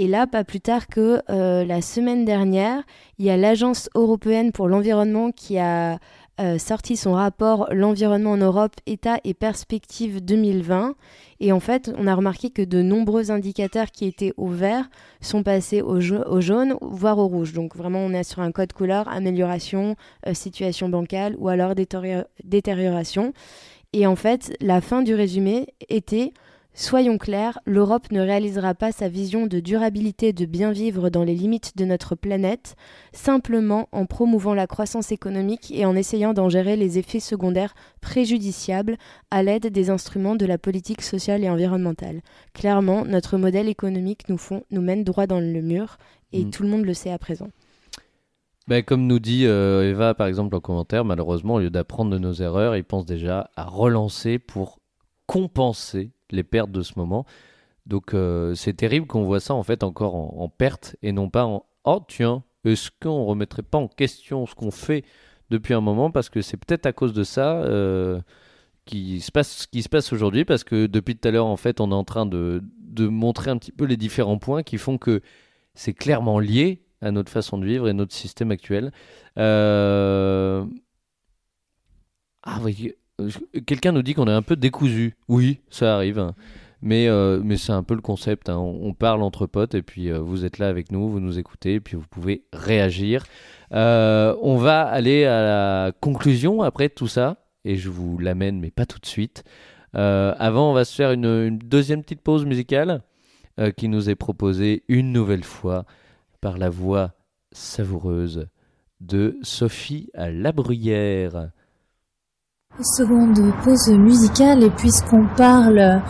[0.00, 2.84] Et là, pas plus tard que euh, la semaine dernière,
[3.18, 5.98] il y a l'Agence européenne pour l'environnement qui a
[6.40, 10.94] euh, sorti son rapport L'environnement en Europe, État et perspectives 2020.
[11.40, 14.88] Et en fait, on a remarqué que de nombreux indicateurs qui étaient au vert
[15.20, 17.52] sont passés au, jau- au jaune, voire au rouge.
[17.52, 19.96] Donc vraiment, on est sur un code couleur, amélioration,
[20.28, 23.32] euh, situation bancale ou alors détéri- détérioration.
[23.92, 26.32] Et en fait, la fin du résumé était
[26.80, 31.34] Soyons clairs, l'Europe ne réalisera pas sa vision de durabilité de bien vivre dans les
[31.34, 32.76] limites de notre planète
[33.12, 38.96] simplement en promouvant la croissance économique et en essayant d'en gérer les effets secondaires préjudiciables
[39.32, 42.20] à l'aide des instruments de la politique sociale et environnementale.
[42.54, 45.98] Clairement, notre modèle économique nous, font, nous mène droit dans le mur
[46.32, 46.50] et Mm.
[46.50, 47.48] tout le monde le sait à présent.
[48.68, 52.18] Ben, comme nous dit euh, Eva, par exemple, en commentaire, malheureusement, au lieu d'apprendre de
[52.18, 54.78] nos erreurs, ils pensent déjà à relancer pour
[55.26, 57.26] compenser les pertes de ce moment.
[57.86, 61.46] Donc, euh, c'est terrible qu'on voit ça, en fait, encore en, perte et non pas
[61.46, 65.04] en «Oh, tiens, est-ce qu'on remettrait pas en question ce qu'on fait
[65.50, 68.20] depuis un moment?» Parce que c'est peut-être à cause de ça euh,
[68.84, 71.56] qui se passe, ce qui se passe aujourd'hui, parce que depuis tout à l'heure, en
[71.56, 74.76] fait, on est en train de, de montrer un petit peu les différents points qui
[74.78, 75.22] font que
[75.74, 78.92] c'est clairement lié à notre façon de vivre et notre système actuel.
[79.38, 80.64] Euh,
[82.42, 82.94] Ah oui,
[83.66, 85.16] quelqu'un nous dit qu'on est un peu décousu.
[85.28, 86.18] Oui, ça arrive.
[86.18, 86.34] hein.
[86.80, 88.48] Mais, euh, mais c'est un peu le concept.
[88.48, 88.56] hein.
[88.58, 91.74] On, parle entre potes et puis euh, vous êtes là avec nous, vous nous écoutez
[91.74, 93.24] et puis vous pouvez réagir.
[93.72, 98.70] Euh, on va aller à la conclusion après tout ça et je vous l'amène, mais
[98.70, 99.44] pas tout de suite.
[99.96, 103.02] Euh, avant, on va se faire une, deuxième petite pause musicale
[103.58, 105.84] euh, qui nous est proposée une nouvelle fois
[106.40, 107.14] par la voix
[107.52, 108.48] savoureuse
[109.00, 111.50] de Sophie à la Bruyère.
[112.80, 116.00] Seconde pause musicale et puisqu'on parle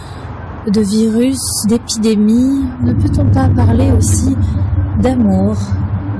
[0.66, 4.36] de virus, d'épidémie, ne peut-on pas parler aussi
[5.00, 5.56] d'amour?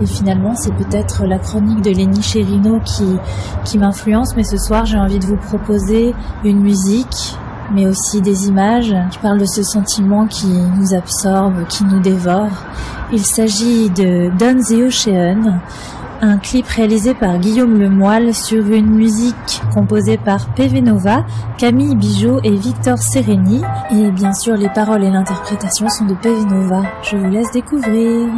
[0.00, 3.04] Et finalement, c'est peut-être la chronique de Lenny Cherino qui,
[3.66, 7.36] qui m'influence, mais ce soir, j'ai envie de vous proposer une musique,
[7.74, 12.64] mais aussi des images qui parlent de ce sentiment qui nous absorbe, qui nous dévore.
[13.12, 15.60] Il s'agit de Don the Ocean,
[16.20, 20.82] un clip réalisé par Guillaume Lemoyle sur une musique composée par PV
[21.56, 23.62] Camille Bijot et Victor Sereni.
[23.90, 26.44] Et bien sûr, les paroles et l'interprétation sont de PV.
[27.02, 28.28] Je vous laisse découvrir.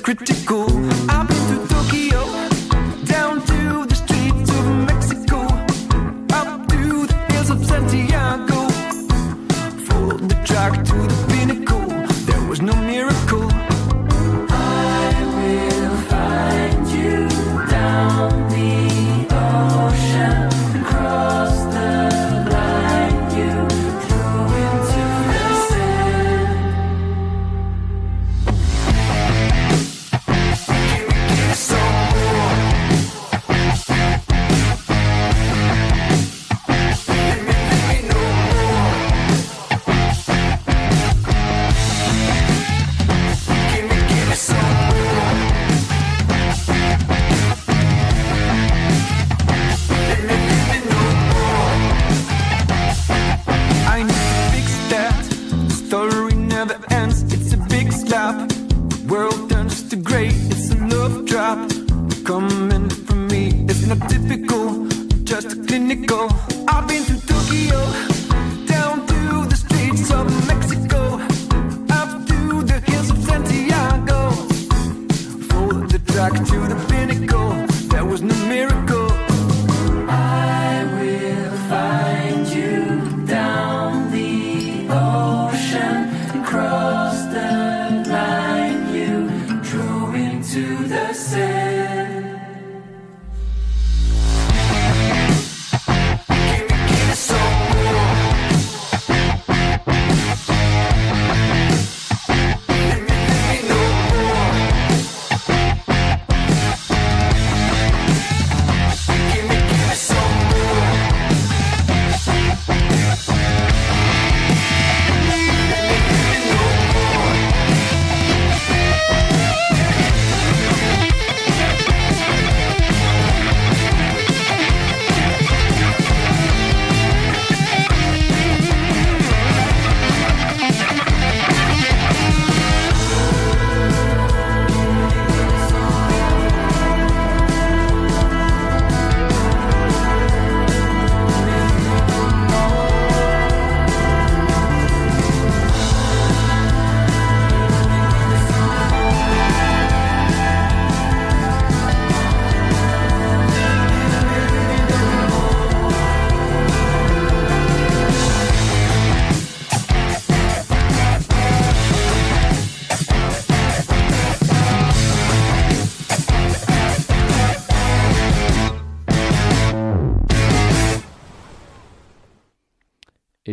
[0.00, 0.61] critical.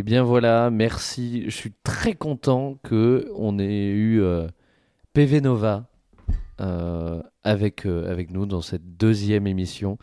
[0.10, 1.44] Bien voilà, merci.
[1.46, 4.48] Je suis très content que on ait eu euh,
[5.14, 5.88] PV Nova
[6.60, 10.00] euh, avec, euh, avec nous dans cette deuxième émission.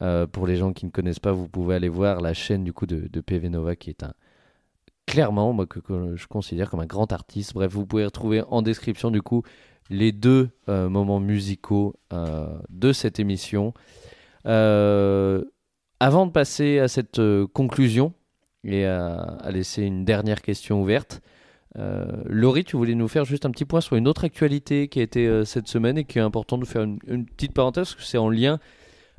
[0.00, 2.72] Euh, pour les gens qui ne connaissent pas, vous pouvez aller voir la chaîne du
[2.72, 4.14] coup de, PV Nova qui est un
[5.04, 5.80] clairement moi que,
[6.16, 7.52] je considère comme un grand artiste.
[7.52, 9.42] Bref, vous pouvez retrouver en description du coup
[9.90, 11.94] les deux moments musicaux
[12.70, 13.74] de cette émission.
[14.46, 17.20] Avant de passer à cette
[17.52, 18.14] conclusion
[18.64, 21.20] et à, à laisser une dernière question ouverte,
[21.78, 25.00] euh, Laurie, tu voulais nous faire juste un petit point sur une autre actualité qui
[25.00, 27.94] a été euh, cette semaine et qui est important de faire une, petite parenthèse parce
[27.94, 28.58] que c'est en lien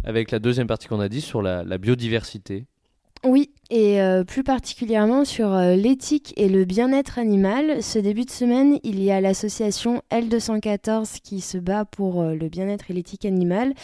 [0.04, 2.66] avec la deuxième partie qu'on a dit sur la biodiversité.
[3.26, 7.82] Oui, et euh, plus particulièrement sur euh, l'éthique et le bien-être animal.
[7.82, 12.50] Ce début de semaine, il y a l'association L214 qui se bat pour euh, le
[12.50, 13.76] bien-être et l'éthique animale,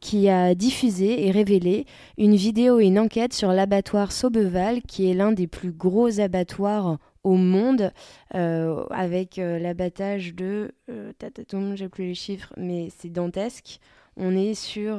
[0.00, 1.84] qui a diffusé et révélé
[2.16, 6.96] une vidéo et une enquête sur l'abattoir Saubeval, qui est l'un des plus gros abattoirs
[7.22, 7.92] au monde,
[8.30, 10.70] avec l'abattage de...
[11.18, 13.80] Tatatoum, j'ai plus les chiffres, mais c'est dantesque.
[14.16, 14.96] On est sur...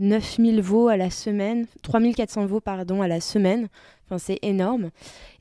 [0.00, 3.68] euh, 9000 veaux à la semaine, 3400 veaux pardon à la semaine.
[4.16, 4.90] C'est énorme.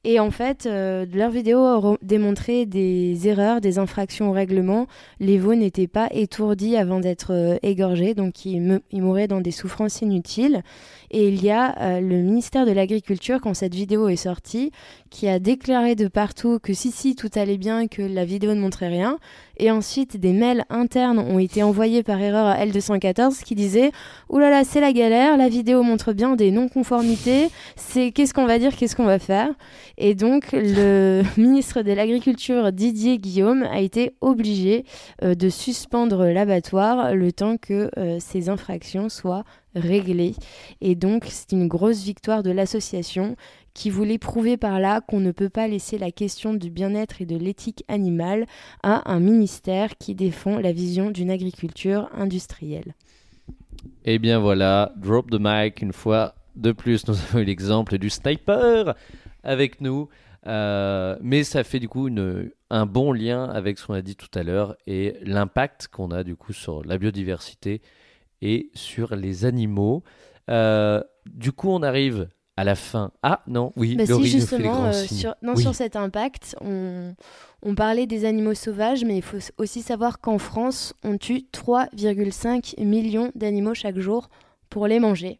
[0.04, 4.88] Et en fait, euh, leurs vidéos ont démontré des erreurs, des infractions au règlement.
[5.20, 9.52] Les veaux n'étaient pas étourdis avant d'être euh, égorgés, donc ils, ils mouraient dans des
[9.52, 10.62] souffrances inutiles.
[11.12, 14.72] Et il y a euh, le ministère de l'Agriculture, quand cette vidéo est sortie,
[15.10, 18.62] qui a déclaré de partout que si, si, tout allait bien, que la vidéo ne
[18.62, 19.18] montrait rien.
[19.58, 23.92] Et ensuite, des mails internes ont été envoyés par erreur à L214 qui disaient
[24.30, 27.50] Ouh là là, c'est la galère, la vidéo montre bien des non-conformités,
[27.94, 29.50] qu'est-ce qu'on va dire, qu'est-ce qu'on va faire
[29.98, 34.86] Et donc, le ministre de l'Agriculture, Didier Guillaume, a été obligé
[35.24, 39.44] euh, de suspendre l'abattoir le temps que euh, ces infractions soient
[39.76, 40.36] réglées.
[40.82, 43.36] Et donc, c'est une grosse victoire de l'association
[43.74, 47.26] qui voulait prouver par là qu'on ne peut pas laisser la question du bien-être et
[47.26, 48.48] de l'éthique animale
[48.82, 52.96] à un ministère qui défend la vision d'une agriculture industrielle.
[54.04, 57.08] Eh bien voilà, drop the mic une fois de plus.
[57.08, 58.96] Nous avons eu l'exemple du sniper
[59.44, 60.10] avec nous.
[60.46, 64.16] Euh, mais ça fait du coup une- un bon lien avec ce qu'on a dit
[64.16, 67.82] tout à l'heure et l'impact qu'on a du coup sur la biodiversité
[68.42, 70.04] et sur les animaux.
[70.50, 73.12] Euh, du coup, on arrive à la fin.
[73.24, 75.62] Ah non, oui, Bah si, Laurie nous fait les justement, grands euh, sur, non, Oui.
[75.62, 77.14] sur cet impact, on,
[77.62, 82.80] on parlait des animaux sauvages, mais il faut aussi savoir qu'en France, on tue 3,5
[82.84, 84.30] millions d'animaux chaque jour
[84.70, 85.40] pour les manger.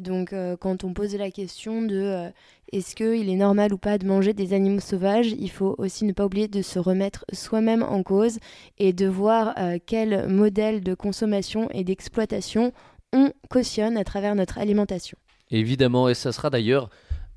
[0.00, 2.30] Donc, euh, quand on pose la question de euh,
[2.72, 6.12] est-ce qu'il est normal ou pas de manger des animaux sauvages, il faut aussi ne
[6.12, 8.38] pas oublier de se remettre soi-même en cause
[8.78, 12.72] et de voir euh, quel modèle de consommation et d'exploitation
[13.12, 15.16] on cautionne à travers notre alimentation.
[15.50, 16.90] Évidemment, et ça sera d'ailleurs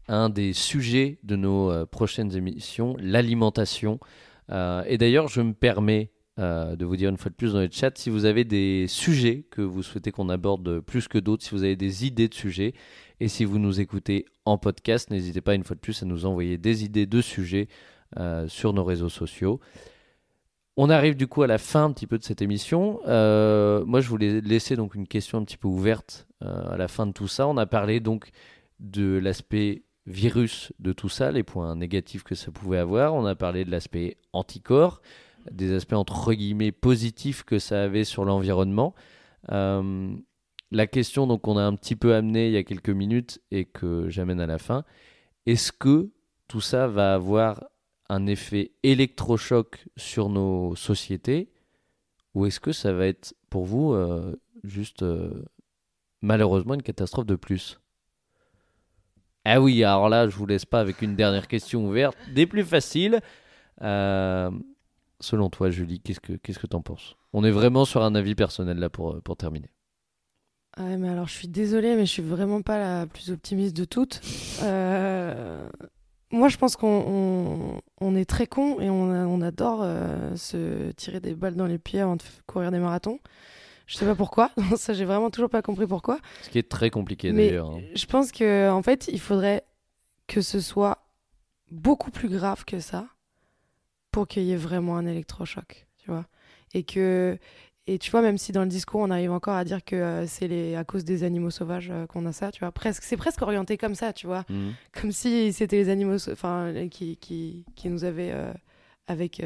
[0.07, 3.99] un des sujets de nos euh, prochaines émissions, l'alimentation.
[4.87, 6.09] Et d'ailleurs, je me permets
[6.39, 8.85] euh, de vous dire une fois de plus dans le chat si vous avez des
[8.87, 12.33] sujets que vous souhaitez qu'on aborde plus que d'autres, si vous avez des idées de
[12.33, 12.73] sujets.
[13.19, 16.25] Et si vous nous écoutez en podcast, n'hésitez pas une fois de plus à nous
[16.25, 17.67] envoyer des idées de sujets
[18.17, 19.59] euh, sur nos réseaux sociaux.
[20.77, 23.01] On arrive du coup à la fin un petit peu de cette émission.
[23.05, 27.05] Euh, moi, je voulais laisser donc une question un petit peu ouverte à la fin
[27.05, 27.47] de tout ça.
[27.47, 28.31] On a parlé donc
[28.79, 33.13] de l'aspect virus de tout ça, les points négatifs que ça pouvait avoir.
[33.13, 35.01] On a parlé de l'aspect anticorps,
[35.51, 38.93] des aspects entre guillemets positifs que ça avait sur l'environnement.
[39.51, 40.15] Euh,
[40.71, 43.65] la question donc on a un petit peu amené il y a quelques minutes et
[43.65, 44.83] que j'amène à la fin,
[45.45, 46.11] est-ce que
[46.47, 47.63] tout ça va avoir
[48.09, 51.51] un effet électrochoc sur nos sociétés
[52.33, 55.43] ou est-ce que ça va être pour vous euh, juste euh,
[56.21, 57.79] malheureusement une catastrophe de plus?
[59.45, 62.63] Ah oui, alors là je vous laisse pas avec une dernière question ouverte, des plus
[62.63, 63.21] faciles.
[65.19, 67.15] Selon toi Julie, qu'est-ce que qu'est-ce que t'en penses?
[67.33, 69.71] On est vraiment sur un avis personnel là pour, pour terminer.
[70.77, 73.85] Ouais, mais alors je suis désolée, mais je suis vraiment pas la plus optimiste de
[73.85, 74.21] toutes.
[74.63, 75.67] Euh,
[76.31, 80.35] Moi, je pense qu'on on, on est très con et on, a- on adore euh,
[80.35, 83.19] se tirer des balles dans les pieds avant de courir des marathons.
[83.87, 84.51] Je sais pas pourquoi.
[84.77, 86.19] Ça, j'ai vraiment toujours pas compris pourquoi.
[86.43, 87.71] Ce qui est très compliqué d'ailleurs.
[87.71, 87.81] hein.
[87.95, 89.63] je pense que en fait, il faudrait
[90.27, 90.99] que ce soit
[91.71, 93.07] beaucoup plus grave que ça
[94.11, 96.25] pour qu'il y ait vraiment un électrochoc, tu vois.
[96.73, 97.37] Et que
[97.87, 100.27] et tu vois même si dans le discours on arrive encore à dire que euh,
[100.27, 102.71] c'est les à cause des animaux sauvages euh, qu'on a ça, tu vois.
[102.71, 104.45] Presque c'est presque orienté comme ça, tu vois.
[104.49, 104.73] Mhm.
[104.93, 108.53] Comme si c'était les animaux enfin qui, qui qui nous avaient euh,
[109.07, 109.41] avec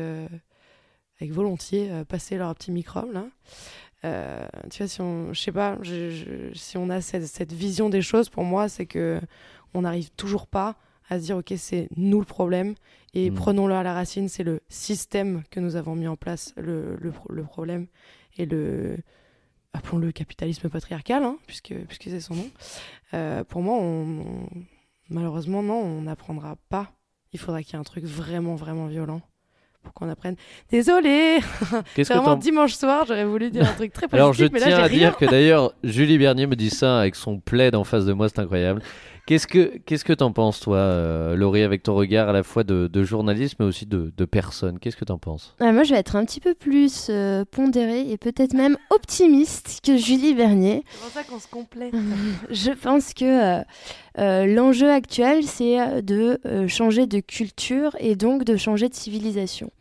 [1.19, 3.25] avec volontiers passé leur petit microbe là.
[4.05, 7.53] Euh, tu vois, si on, je sais pas, je- je- si on a cette, cette
[7.53, 9.21] vision des choses, pour moi, c'est que
[9.73, 10.75] on n'arrive toujours pas
[11.09, 12.75] à se dire, ok, c'est nous le problème
[13.13, 13.33] et Mm.
[13.35, 14.29] prenons-le à la racine.
[14.29, 17.87] C'est le système que nous avons mis en place le, le, pro- le problème
[18.37, 18.97] et le
[19.73, 22.49] appelons-le capitalisme patriarcal, hein, puisque puisque c'est son nom.
[23.13, 24.49] Euh, pour moi, on, on-
[25.09, 26.91] malheureusement, non, on n'apprendra pas.
[27.33, 29.21] Il faudra qu'il y ait un truc vraiment, vraiment violent
[29.81, 30.35] pour qu'on apprenne.
[30.69, 31.39] Désolé,
[31.95, 34.67] c'est vraiment dimanche soir, j'aurais voulu dire un truc très positif, Alors je mais là
[34.67, 34.97] tiens j'ai à rien.
[35.09, 38.29] dire que d'ailleurs Julie Bernier me dit ça avec son plaid en face de moi,
[38.29, 38.81] c'est incroyable.
[39.25, 42.65] Qu'est-ce que qu'est-ce que t'en penses toi, euh, Laurie, avec ton regard à la fois
[42.65, 44.79] de, de journaliste mais aussi de, de personne?
[44.79, 45.55] Qu'est-ce que t'en penses?
[45.61, 49.79] Ah, moi, je vais être un petit peu plus euh, pondérée et peut-être même optimiste
[49.81, 50.83] que Julie Bernier.
[50.89, 51.93] C'est pour ça qu'on se complète.
[52.49, 53.63] Je pense que euh,
[54.19, 58.93] euh, l'enjeu actuel, c'est euh, de euh, changer de culture et donc de changer de
[58.93, 59.71] civilisation.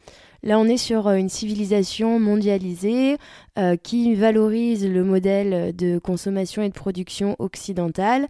[0.45, 3.17] Là, on est sur euh, une civilisation mondialisée
[3.59, 8.27] euh, qui valorise le modèle de consommation et de production occidentale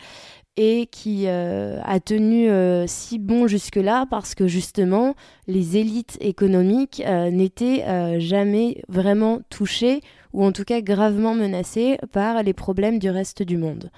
[0.57, 5.15] et qui euh, a tenu euh, si bon jusque-là parce que justement
[5.47, 7.85] les élites économiques euh, n'étaient
[8.21, 10.01] jamais vraiment touchées
[10.33, 13.91] ou en tout cas gravement menacées par les problèmes du reste du monde.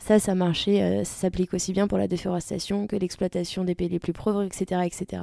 [0.00, 3.90] Ça, ça marchait, euh, ça s'applique aussi bien pour la déforestation que l'exploitation des pays
[3.90, 5.22] les plus pauvres, etc., etc.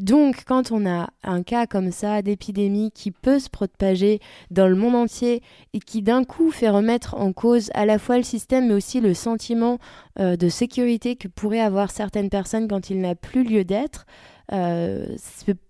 [0.00, 4.18] Donc, quand on a un cas comme ça d'épidémie qui peut se propager
[4.50, 5.40] dans le monde entier
[5.72, 9.00] et qui d'un coup fait remettre en cause à la fois le système mais aussi
[9.00, 9.78] le sentiment
[10.18, 14.04] euh, de sécurité que pourraient avoir certaines personnes quand il n'a plus lieu d'être,
[14.50, 15.06] euh,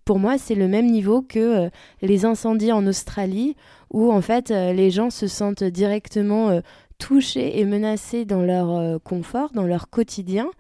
[0.07, 1.69] pour moi, c'est le même niveau que
[2.01, 3.57] les incendies en Australie
[3.91, 6.61] où en fait les gens se sentent directement
[6.99, 10.51] touchés et menacés dans leur euh, confort, dans leur quotidien.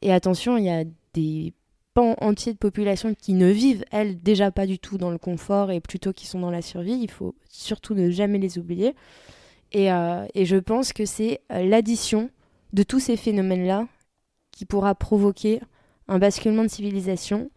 [0.00, 1.52] Et attention, il y a des
[1.94, 5.70] pans entiers de population qui ne vivent, elles, déjà pas du tout dans le confort
[5.70, 6.98] et plutôt qui sont dans la survie.
[7.00, 8.94] Il faut surtout ne jamais les oublier.
[9.72, 12.30] Et, euh, et je pense que c'est euh, l'addition
[12.72, 13.86] de tous ces phénomènes-là
[14.50, 15.60] qui pourra provoquer
[16.08, 17.50] un basculement de civilisation.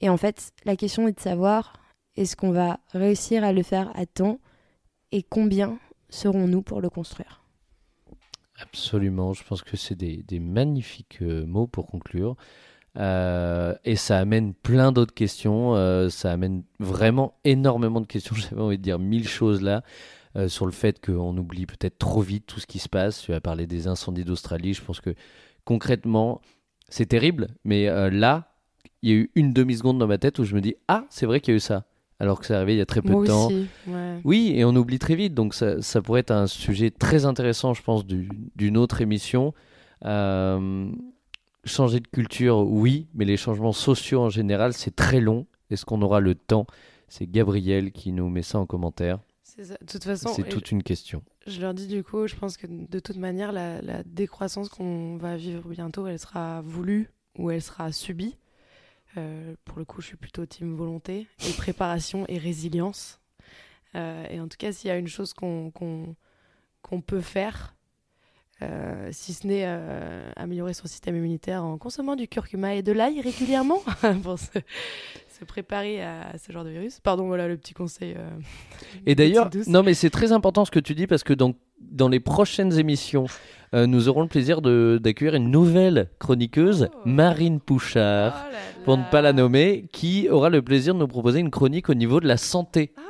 [0.00, 1.74] Et en fait, la question est de savoir
[2.16, 4.38] est-ce qu'on va réussir à le faire à temps
[5.12, 5.78] et combien
[6.08, 7.39] serons-nous pour le construire?
[8.62, 12.36] Absolument, je pense que c'est des, des magnifiques euh, mots pour conclure.
[12.96, 15.76] Euh, et ça amène plein d'autres questions.
[15.76, 18.34] euh, ça amène vraiment énormément de questions.
[18.36, 19.82] J'avais envie de dire mille choses là.
[20.48, 23.22] sur le fait qu'on oublie peut-être trop vite tout ce qui se passe.
[23.22, 24.74] Tu as parlé des incendies d'Australie.
[24.74, 25.14] Je pense que
[25.64, 26.40] concrètement,
[26.88, 27.48] c'est terrible.
[27.64, 28.54] Mais là,
[29.02, 31.26] il y a eu une demi-seconde dans ma tête où je me dis Ah, c'est
[31.26, 31.84] vrai qu'il y a eu ça.
[32.20, 33.46] Alors que c'est arrivé il y a très peu Moi de temps.
[33.46, 34.20] aussi, ouais.
[34.24, 37.72] Oui, et on oublie très vite, donc ça, ça pourrait être un sujet très intéressant,
[37.74, 39.54] je pense, du- d'une autre émission.
[40.04, 40.90] Euh,
[41.64, 45.46] changer de culture, oui, mais les changements sociaux en général, c'est très long.
[45.70, 46.66] Est-ce qu'on aura le temps?
[47.08, 49.18] C'est Gabriel qui nous met ça en commentaire.
[49.42, 49.74] C'est ça.
[49.80, 51.22] De toute façon, C'est et toute une question.
[51.46, 55.16] je leur dis du coup, je pense que de toute manière, la, la décroissance qu'on
[55.16, 58.36] va vivre bientôt, elle sera voulue ou elle sera subie.
[59.16, 63.20] Euh, pour le coup, je suis plutôt team volonté et préparation et résilience.
[63.94, 66.14] Euh, et en tout cas, s'il y a une chose qu'on
[67.06, 67.74] peut faire,
[68.62, 72.92] euh, si ce n'est euh, améliorer son système immunitaire en consommant du curcuma et de
[72.92, 73.82] l'ail régulièrement
[74.22, 74.46] pour se,
[75.38, 77.00] se préparer à ce genre de virus.
[77.00, 78.14] Pardon, voilà le petit conseil.
[78.16, 78.28] euh,
[79.06, 82.08] Et d'ailleurs, non mais c'est très important ce que tu dis parce que dans, dans
[82.08, 83.26] les prochaines émissions,
[83.72, 86.98] nous aurons le plaisir d'accueillir une nouvelle chroniqueuse, Oh.
[87.04, 91.06] Marine Pouchard, Oh là pour ne pas la nommer, qui aura le plaisir de nous
[91.06, 92.92] proposer une chronique au niveau de la santé.
[92.96, 93.02] Ah.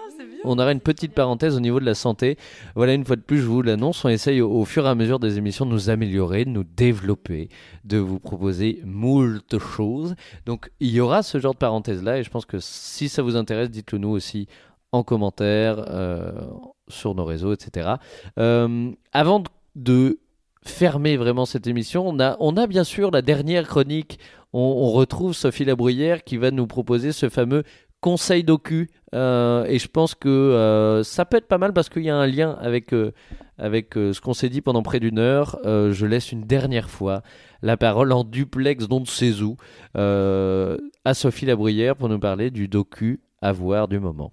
[0.44, 2.36] On aura une petite parenthèse au niveau de la santé.
[2.74, 5.18] Voilà, une fois de plus, je vous l'annonce, on essaye au, fur et à mesure
[5.18, 7.48] des émissions de nous améliorer, de nous développer,
[7.84, 10.14] de vous proposer moult choses.
[10.46, 13.36] Donc, il y aura ce genre de parenthèse-là, et je pense que si ça vous
[13.36, 14.46] intéresse, dites-le nous aussi
[14.92, 16.32] en commentaire, euh,
[16.88, 17.94] sur nos réseaux, etc.
[18.38, 19.42] Euh, avant
[19.76, 20.18] de-
[20.62, 22.18] fermer vraiment cette émission, on
[22.56, 24.18] a, bien sûr la dernière chronique.
[24.52, 27.62] On, on retrouve Sophie Labruyère qui va nous proposer ce fameux
[28.00, 28.90] conseil docu.
[29.14, 32.16] Euh, et je pense que euh, ça peut être pas mal parce qu'il y a
[32.16, 33.12] un lien avec, euh,
[33.58, 35.58] avec ce qu'on s'est dit pendant près d'une heure.
[35.64, 37.22] Je laisse une dernière fois
[37.62, 39.56] la parole en duplex d'on ne sait où
[39.96, 44.32] euh, à Sophie Labruyère pour nous parler du docu à voir du moment.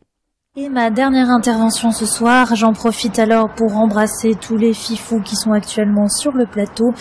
[0.56, 5.36] Et ma dernière intervention ce soir, j'en profite alors pour embrasser tous les fifous qui
[5.36, 6.92] sont actuellement sur le plateau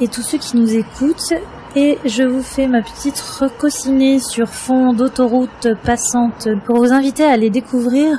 [0.00, 1.34] et tous ceux qui nous écoutent.
[1.76, 7.32] Et je vous fais ma petite recocinée sur fond d'autoroute passante pour vous inviter à
[7.32, 8.16] aller découvrir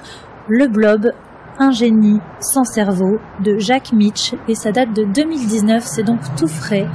[0.49, 1.13] Le Blob,
[1.57, 6.49] un génie sans cerveau de Jacques Mitch et ça date de 2019, c'est donc tout
[6.49, 6.85] frais.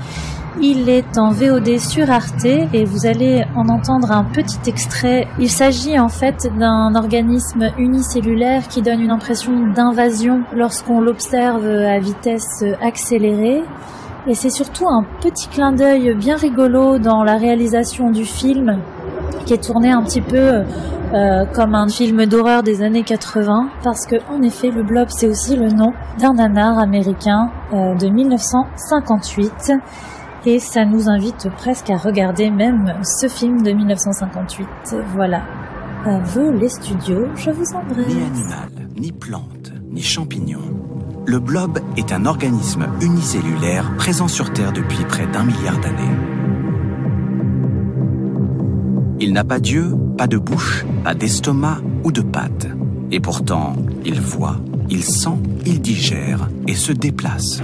[0.60, 5.28] Il est en VOD sur Arte et vous allez en entendre un petit extrait.
[5.38, 11.98] Il s'agit en fait d'un organisme unicellulaire qui donne une impression d'invasion lorsqu'on l'observe à
[12.00, 13.62] vitesse accélérée.
[14.26, 18.78] Et c'est surtout un petit clin d'œil bien rigolo dans la réalisation du film
[19.46, 20.62] qui est tourné un petit peu
[21.12, 25.26] euh, comme un film d'horreur des années 80 parce que en effet le blob c'est
[25.26, 29.72] aussi le nom d'un nanar américain euh, de 1958
[30.46, 34.66] et ça nous invite presque à regarder même ce film de 1958.
[35.14, 35.42] Voilà.
[36.06, 38.06] À vous les studios, je vous embrasse.
[38.06, 40.60] Ni animal, ni plante, ni champignon.
[41.26, 46.16] Le blob est un organisme unicellulaire présent sur Terre depuis près d'un milliard d'années.
[49.20, 52.68] Il n'a pas d'yeux, pas de bouche, pas d'estomac ou de pattes.
[53.12, 54.56] Et pourtant, il voit,
[54.88, 57.62] il sent, il digère et se déplace.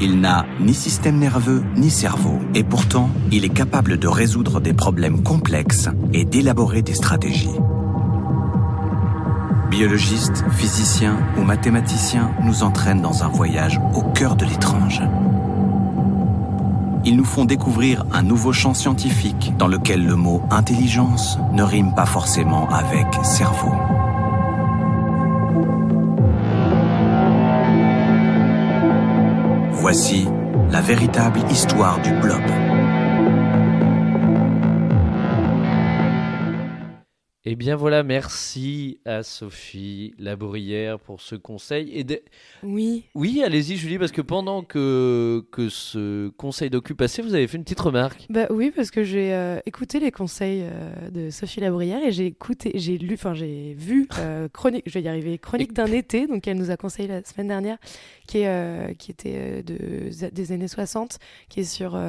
[0.00, 4.72] Il n'a ni système nerveux ni cerveau, et pourtant, il est capable de résoudre des
[4.72, 7.56] problèmes complexes et d'élaborer des stratégies.
[9.76, 15.02] Biologistes, physiciens ou mathématiciens nous entraînent dans un voyage au cœur de l'étrange.
[17.04, 21.92] Ils nous font découvrir un nouveau champ scientifique dans lequel le mot intelligence ne rime
[21.92, 23.72] pas forcément avec cerveau.
[29.72, 30.28] Voici
[30.70, 32.83] la véritable histoire du blob.
[37.46, 41.90] Eh bien voilà, merci à Sophie Labourière pour ce conseil.
[41.92, 42.22] Et de-
[42.62, 43.04] Oui.
[43.14, 47.58] Oui, allez-y Julie, parce que pendant que, que ce conseil docu passait, vous avez fait
[47.58, 48.24] une petite remarque.
[48.30, 52.24] Bah oui, parce que j'ai euh, écouté les conseils euh, de Sophie Labrière et j'ai
[52.24, 56.26] écouté, j'ai lu, enfin j'ai vu euh, chronique, je vais y arriver, chronique d'un été,
[56.26, 57.76] donc elle nous a conseillé la semaine dernière,
[58.26, 61.18] qui est qui était de, des années 60,
[61.50, 62.00] qui est sur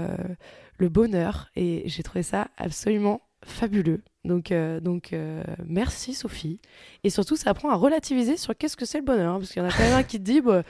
[0.78, 4.01] le bonheur et j'ai trouvé ça absolument fabuleux.
[4.23, 6.59] Donc euh, donc euh, merci Sophie
[7.03, 9.61] et surtout ça apprend à relativiser sur qu'est-ce que c'est le bonheur, hein, parce qu'il
[9.61, 10.63] y en a quand même un qui te dit bah,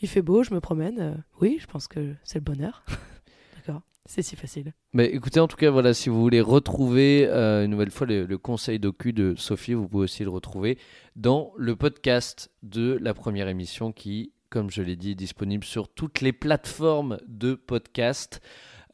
[0.00, 2.84] il fait beau, je me promène, Euh, oui, je pense que c'est le bonheur.
[3.56, 4.72] D'accord, c'est si facile.
[4.92, 8.38] Mais écoutez, en tout cas, voilà, si vous voulez retrouver une nouvelle fois le, le
[8.38, 10.78] conseil docu de Sophie, vous pouvez aussi le retrouver
[11.16, 15.88] dans le podcast de la première émission qui, comme je l'ai dit, est disponible sur
[15.88, 18.40] toutes les plateformes de podcast.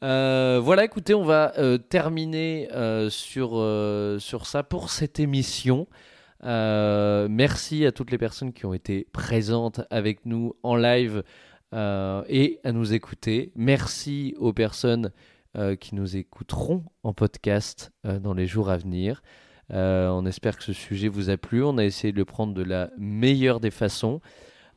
[0.05, 3.49] Euh, voilà, écoutez, on va euh, terminer euh, sur,
[4.21, 5.87] sur ça pour cette émission.
[6.43, 11.23] Merci à toutes les personnes qui ont été présentes avec nous en live
[11.73, 13.51] et à nous écouter.
[13.55, 15.11] Merci aux personnes
[15.79, 19.23] qui nous écouteront en podcast dans les jours à venir.
[19.71, 21.63] On espère que ce sujet vous a plu.
[21.63, 24.21] On a essayé de le prendre de la meilleure des façons.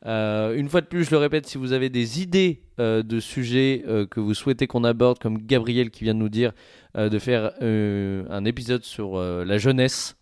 [0.05, 3.19] Euh, une fois de plus, je le répète, si vous avez des idées euh, de
[3.19, 6.51] sujets euh, que vous souhaitez qu'on aborde, comme Gabriel qui vient de nous dire
[6.95, 10.17] de faire un épisode sur la jeunesse,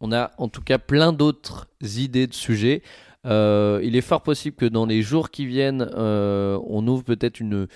[0.00, 2.82] on a en tout cas plein d'autres idées de sujets.
[3.24, 7.68] Il est fort possible que dans les jours qui viennent, on ouvre peut-être une,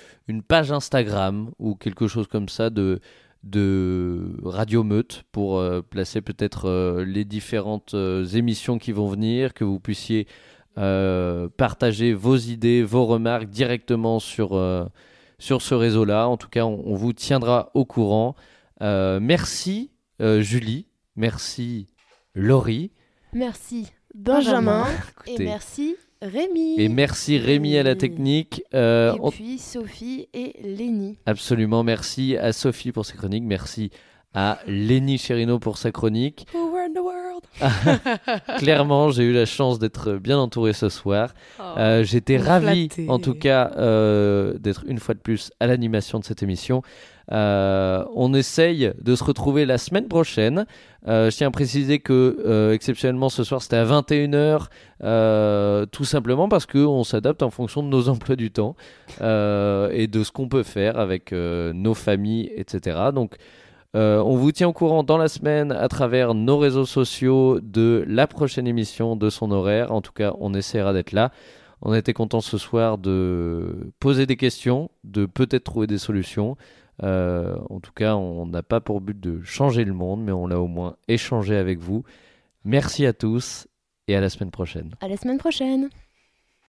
[0.49, 2.99] page Instagram ou quelque chose comme ça de,
[3.45, 7.95] de Radio Meute pour placer peut-être les différentes
[8.35, 10.27] émissions qui vont venir, que vous puissiez
[10.79, 14.85] euh, partager vos idées, vos remarques directement sur, euh,
[15.39, 16.29] sur ce réseau-là.
[16.29, 18.35] En tout cas, on, on vous tiendra au courant.
[18.81, 19.91] Euh, merci
[20.21, 20.87] euh, Julie,
[21.17, 21.89] merci
[22.35, 22.91] Laurie.
[23.33, 24.87] Merci Benjamin.
[25.27, 26.75] Et Écoutez, merci Rémi.
[26.81, 28.63] et merci Rémi à la technique.
[28.75, 31.19] Euh, Et on- puis Sophie et Lénie.
[31.27, 33.91] Absolument, merci à Sophie pour ses chroniques, merci
[34.35, 36.47] à Lenny Cherino pour sa chronique.
[36.93, 37.45] The world
[38.59, 41.31] Clairement, j'ai eu la chance d'être bien entouré ce soir.
[41.59, 41.63] Oh.
[41.79, 46.25] Euh, J'étais ravi, en tout cas, euh, d'être une fois de plus à l'animation de
[46.25, 46.83] cette émission.
[47.31, 50.67] Euh, on essaye de se retrouver la semaine prochaine.
[51.09, 54.67] Euh, je tiens à préciser que, euh, exceptionnellement, ce soir, c'était à 21h,
[55.03, 58.77] euh, tout simplement parce qu'on s'adapte en fonction de nos emplois du temps
[59.21, 62.99] et de ce qu'on peut faire avec nos familles, etc.
[63.15, 63.37] Donc,
[63.95, 68.05] euh, on vous tient au courant dans la semaine à travers nos réseaux sociaux de
[68.09, 69.93] la prochaine émission, de son horaire.
[69.93, 71.31] En tout cas, on essaiera d'être là.
[71.83, 76.57] On été content ce soir de poser des questions, de peut-être trouver des solutions.
[77.03, 80.47] Euh, en tout cas, on n'a pas pour but de changer le monde, mais on
[80.47, 82.05] l'a au moins échangé avec vous.
[82.65, 83.67] Merci à tous
[84.07, 84.91] et à la semaine prochaine.
[85.01, 85.91] À la semaine prochaine.